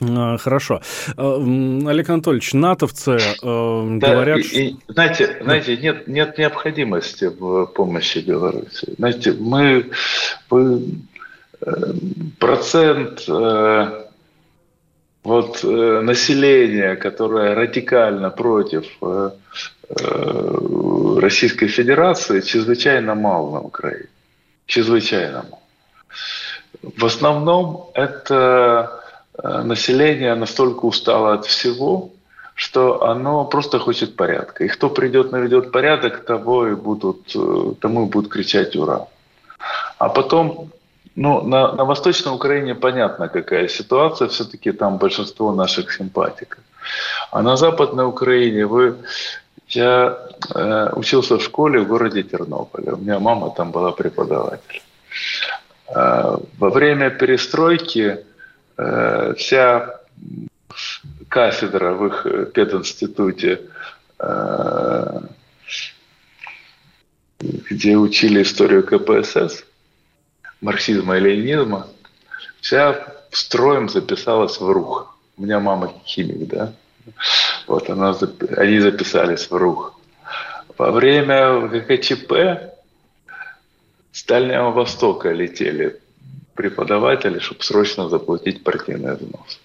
А, 0.02 0.38
хорошо. 0.38 0.82
А, 1.16 1.36
Олег 1.36 2.10
Анатольевич, 2.10 2.54
натовцы 2.54 3.12
э, 3.12 3.98
да, 4.00 4.14
говорят... 4.14 4.40
И, 4.40 4.70
и, 4.70 4.78
знаете, 4.88 5.38
знаете 5.42 5.78
нет, 5.78 6.08
нет 6.08 6.38
необходимости 6.38 7.26
в 7.26 7.66
помощи 7.68 8.20
Беларуси. 8.20 8.94
Знаете, 8.98 9.34
мы, 9.34 9.92
мы 10.50 10.84
э, 11.62 11.72
процент 12.40 13.26
э, 13.28 14.08
вот, 15.24 15.64
населения, 15.64 16.96
которое 16.96 17.54
радикально 17.54 18.32
против 18.32 18.86
э, 19.02 19.30
Российской 21.20 21.68
Федерации, 21.68 22.42
чрезвычайно 22.42 23.14
мало 23.14 23.52
на 23.52 23.62
Украине. 23.62 24.08
чрезвычайному. 24.66 25.61
В 26.82 27.06
основном 27.06 27.90
это 27.94 29.02
э, 29.38 29.62
население 29.64 30.36
настолько 30.36 30.86
устало 30.86 31.34
от 31.34 31.46
всего, 31.46 32.10
что 32.56 33.04
оно 33.04 33.46
просто 33.46 33.80
хочет 33.80 34.16
порядка. 34.16 34.64
И 34.64 34.68
кто 34.68 34.90
придет, 34.90 35.32
наведет 35.32 35.72
порядок, 35.72 36.26
того 36.26 36.68
и 36.68 36.76
будут, 36.76 37.36
э, 37.36 37.74
тому 37.80 38.06
и 38.06 38.10
будут 38.10 38.32
кричать 38.32 38.76
«Ура!». 38.76 39.08
А 39.98 40.10
потом, 40.10 40.72
ну, 41.16 41.42
на, 41.42 41.74
на 41.74 41.86
Восточной 41.86 42.34
Украине 42.34 42.76
понятно, 42.76 43.28
какая 43.28 43.68
ситуация, 43.68 44.28
все-таки 44.28 44.72
там 44.72 44.98
большинство 44.98 45.54
наших 45.54 45.92
симпатиков. 45.92 46.64
А 47.32 47.42
на 47.42 47.58
Западной 47.58 48.06
Украине 48.06 48.66
вы... 48.66 48.96
Я 49.68 50.18
э, 50.54 50.90
учился 50.96 51.38
в 51.38 51.44
школе 51.44 51.80
в 51.80 51.88
городе 51.88 52.24
Тернополе. 52.24 52.92
У 52.92 52.98
меня 52.98 53.20
мама 53.20 53.52
там 53.52 53.72
была 53.72 53.92
преподаватель. 53.92 54.82
Э, 55.94 56.38
во 56.58 56.70
время 56.70 57.10
перестройки 57.10 58.24
э, 58.78 59.34
вся 59.38 60.00
кафедра 61.28 61.94
в 61.94 62.08
их 62.08 62.54
пединституте, 62.54 63.62
э, 64.20 65.20
где 67.40 67.98
учили 67.98 68.44
историю 68.44 68.84
КПСС, 68.86 69.66
марксизма 70.62 71.18
и 71.18 71.22
ленинизма, 71.22 71.88
вся 72.62 73.06
строем 73.32 73.90
записалась 73.90 74.60
в 74.60 74.70
РУХ. 74.70 75.18
У 75.38 75.44
меня 75.44 75.60
мама 75.60 75.94
химик, 76.06 76.48
да? 76.48 76.74
Вот 77.68 77.90
она, 77.90 78.16
они 78.58 78.80
записались 78.80 79.50
в 79.50 79.56
РУХ. 79.56 79.94
Во 80.78 80.92
время 80.92 81.68
ГКЧП 81.68 82.71
с 84.12 84.24
Дальнего 84.24 84.72
Востока 84.72 85.32
летели 85.32 86.00
преподаватели, 86.56 87.40
чтобы 87.40 87.64
срочно 87.64 88.10
заплатить 88.10 88.64
партийный 88.64 89.16
взнос. 89.16 89.60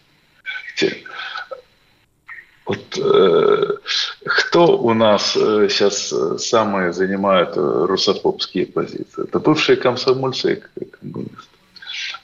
Вот 2.67 2.99
э, 2.99 3.77
кто 4.25 4.77
у 4.77 4.93
нас 4.93 5.37
э, 5.37 5.69
сейчас 5.71 6.13
э, 6.13 6.37
самые 6.39 6.93
занимают 6.93 7.57
э, 7.57 7.61
русофобские 7.61 8.67
позиции? 8.67 9.23
Это 9.23 9.39
бывшие 9.39 9.77
комсомольцы 9.77 10.63
и 10.81 10.85
коммунисты. 10.85 11.57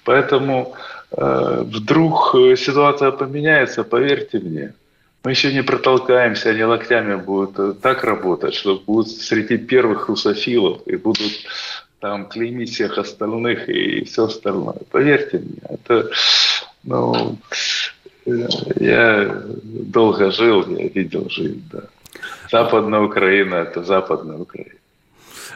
Поэтому 0.05 0.75
э, 1.13 1.63
вдруг 1.65 2.35
э, 2.35 2.57
ситуация 2.57 3.13
поменяется, 3.13 3.85
поверьте 3.85 4.41
мне, 4.41 4.75
мы 5.25 5.31
еще 5.31 5.53
не 5.53 5.63
протолкаемся, 5.63 6.51
они 6.51 6.65
локтями 6.65 7.15
будут 7.15 7.81
так 7.81 8.03
работать, 8.03 8.55
что 8.55 8.83
будут 8.85 9.11
среди 9.11 9.57
первых 9.57 10.09
русофилов 10.09 10.81
и 10.87 10.97
будут 10.97 11.33
там 12.03 12.27
клеймить 12.27 12.73
всех 12.73 12.99
остальных 12.99 13.69
и 13.69 14.05
все 14.05 14.25
остальное. 14.25 14.79
Поверьте 14.91 15.39
мне, 15.39 15.61
это, 15.69 16.11
ну, 16.83 17.39
я 18.81 19.41
долго 19.63 20.33
жил, 20.33 20.67
я 20.77 20.89
видел 20.89 21.31
жизнь, 21.31 21.63
да. 21.73 21.83
Западная 22.51 23.01
Украина– 23.01 23.55
это 23.67 23.85
Западная 23.85 24.37
Украина. 24.37 24.75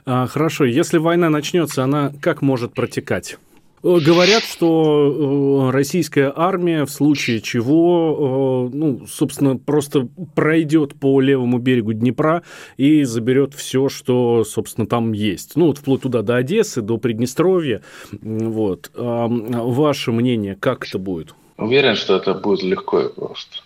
А, 0.04 0.28
хорошо, 0.28 0.64
если 0.64 0.98
война 0.98 1.30
начнется, 1.30 1.82
она 1.82 2.12
как 2.22 2.42
может 2.42 2.74
протекать? 2.74 3.38
Э, 3.86 4.00
говорят, 4.00 4.42
что 4.42 5.68
э, 5.68 5.70
российская 5.70 6.32
армия 6.34 6.84
в 6.84 6.90
случае 6.90 7.40
чего, 7.40 8.68
э, 8.68 8.76
ну, 8.76 9.06
собственно, 9.06 9.56
просто 9.56 10.08
пройдет 10.34 10.98
по 10.98 11.20
левому 11.20 11.58
берегу 11.58 11.92
Днепра 11.92 12.42
и 12.76 13.04
заберет 13.04 13.54
все, 13.54 13.88
что, 13.88 14.42
собственно, 14.42 14.88
там 14.88 15.12
есть. 15.12 15.54
Ну, 15.54 15.66
вот 15.66 15.78
вплоть 15.78 16.02
туда 16.02 16.22
до 16.22 16.34
Одессы, 16.34 16.82
до 16.82 16.98
Приднестровья. 16.98 17.80
Вот. 18.10 18.90
Ваше 18.96 20.10
мнение, 20.10 20.56
как 20.56 20.86
это 20.88 20.98
будет? 20.98 21.34
Уверен, 21.56 21.94
что 21.94 22.16
это 22.16 22.34
будет 22.34 22.64
легко 22.64 23.00
и 23.02 23.08
просто. 23.14 23.58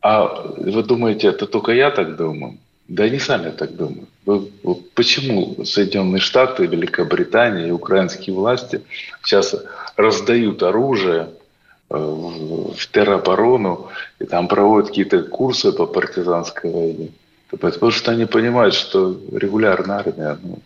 А 0.00 0.52
вы 0.58 0.82
думаете, 0.84 1.28
это 1.28 1.46
только 1.46 1.72
я 1.72 1.90
так 1.90 2.16
думаю? 2.16 2.58
Да 2.90 3.04
они 3.04 3.20
сами 3.20 3.50
так 3.50 3.76
думают. 3.76 4.08
Вы, 4.26 4.50
вот 4.64 4.90
почему 4.94 5.64
Соединенные 5.64 6.18
Штаты, 6.18 6.66
Великобритания 6.66 7.68
и 7.68 7.70
украинские 7.70 8.34
власти 8.34 8.82
сейчас 9.22 9.54
раздают 9.96 10.60
оружие 10.64 11.30
э, 11.88 11.96
в, 11.96 12.74
тероборону 12.90 13.90
и 14.18 14.24
там 14.24 14.48
проводят 14.48 14.88
какие-то 14.88 15.22
курсы 15.22 15.70
по 15.70 15.86
партизанской 15.86 16.68
войне? 16.68 17.10
Потому 17.48 17.92
что 17.92 18.10
они 18.10 18.26
понимают, 18.26 18.74
что 18.74 19.16
регулярная 19.36 19.98
армия 19.98 20.36
ну, 20.42 20.58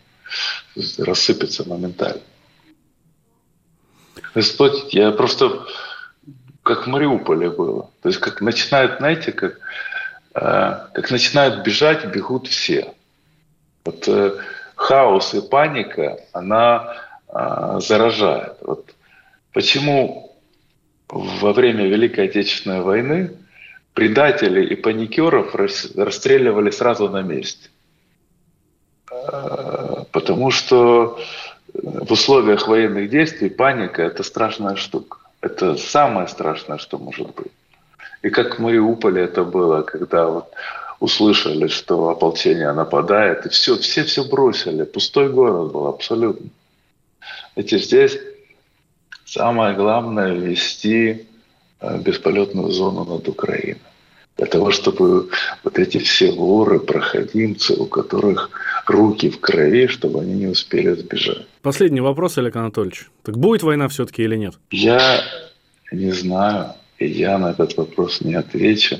рассыпется 0.97 1.69
моментально. 1.69 2.21
Я 4.33 5.11
просто 5.11 5.63
как 6.63 6.87
в 6.87 6.89
Мариуполе 6.89 7.51
было. 7.51 7.91
То 8.01 8.09
есть 8.09 8.19
как 8.19 8.41
начинают, 8.41 8.97
знаете, 8.97 9.31
как, 9.31 9.59
как 10.35 11.11
начинают 11.11 11.63
бежать, 11.65 12.05
бегут 12.05 12.47
все. 12.47 12.93
Вот 13.85 14.07
э, 14.07 14.37
хаос 14.75 15.33
и 15.33 15.41
паника, 15.41 16.19
она 16.33 16.97
э, 17.29 17.79
заражает. 17.79 18.57
Вот 18.61 18.93
почему 19.53 20.35
во 21.07 21.53
время 21.53 21.87
Великой 21.87 22.25
Отечественной 22.25 22.81
войны 22.81 23.31
предателей 23.93 24.65
и 24.67 24.75
паникеров 24.75 25.55
расстреливали 25.55 26.71
сразу 26.71 27.07
на 27.07 27.21
месте? 27.21 27.69
Э, 29.11 30.03
потому 30.11 30.51
что 30.51 31.19
в 31.73 32.11
условиях 32.11 32.67
военных 32.67 33.09
действий 33.09 33.49
паника– 33.49 34.01
это 34.03 34.23
страшная 34.23 34.75
штука. 34.75 35.19
Это 35.41 35.77
самое 35.77 36.27
страшное, 36.27 36.77
что 36.77 36.97
может 36.97 37.35
быть. 37.35 37.51
И 38.21 38.29
как 38.29 38.57
в 38.57 38.61
Мариуполе 38.61 39.23
это 39.23 39.43
было, 39.43 39.81
когда 39.81 40.27
вот 40.27 40.51
услышали, 40.99 41.67
что 41.67 42.09
ополчение 42.09 42.71
нападает, 42.73 43.45
и 43.45 43.49
все, 43.49 43.77
все 43.77 44.03
все 44.03 44.23
бросили. 44.23 44.83
Пустой 44.83 45.29
город 45.29 45.71
был 45.71 45.87
абсолютно. 45.87 46.47
Эти 47.55 47.77
здесь 47.77 48.17
самое 49.25 49.75
главное 49.75 50.33
ввести 50.33 51.27
э, 51.79 51.97
бесполетную 51.99 52.71
зону 52.71 53.05
над 53.05 53.27
Украиной 53.27 53.81
для 54.37 54.47
того, 54.47 54.71
чтобы 54.71 55.29
вот 55.63 55.79
эти 55.79 55.97
все 55.97 56.31
воры, 56.31 56.79
проходимцы, 56.79 57.73
у 57.73 57.85
которых 57.85 58.49
руки 58.85 59.29
в 59.29 59.39
крови, 59.39 59.87
чтобы 59.87 60.21
они 60.21 60.33
не 60.33 60.47
успели 60.47 60.93
сбежать. 60.93 61.45
Последний 61.61 62.01
вопрос, 62.01 62.37
Олег 62.37 62.55
Анатольевич. 62.55 63.09
Так 63.23 63.37
будет 63.37 63.63
война 63.63 63.87
все-таки 63.87 64.23
или 64.23 64.35
нет? 64.35 64.55
Я 64.71 65.21
не 65.91 66.11
знаю, 66.11 66.73
и 66.97 67.07
я 67.07 67.37
на 67.37 67.51
этот 67.51 67.77
вопрос 67.77 68.21
не 68.21 68.35
отвечу. 68.35 68.99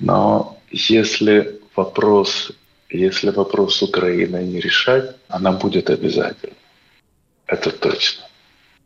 Но 0.00 0.58
если 0.70 1.60
вопрос, 1.74 2.52
если 2.90 3.30
вопрос 3.30 3.82
Украины 3.82 4.42
не 4.44 4.60
решать, 4.60 5.16
она 5.28 5.52
будет 5.52 5.90
обязательно. 5.90 6.54
Это 7.46 7.70
точно. 7.70 8.24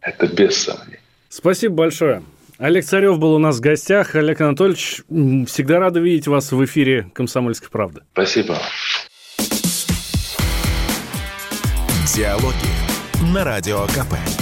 Это 0.00 0.26
без 0.26 0.56
сомнений. 0.56 0.98
Спасибо 1.28 1.74
большое. 1.74 2.22
Олег 2.58 2.84
Царев 2.84 3.18
был 3.18 3.34
у 3.34 3.38
нас 3.38 3.56
в 3.56 3.60
гостях. 3.60 4.14
Олег 4.14 4.40
Анатольевич, 4.40 5.02
всегда 5.48 5.78
рада 5.80 6.00
видеть 6.00 6.28
вас 6.28 6.52
в 6.52 6.64
эфире 6.64 7.10
«Комсомольской 7.14 7.70
правды». 7.70 8.02
Спасибо. 8.12 8.56
Диалоги 12.14 13.32
на 13.32 13.42
Радио 13.42 13.86
КП. 13.86 14.41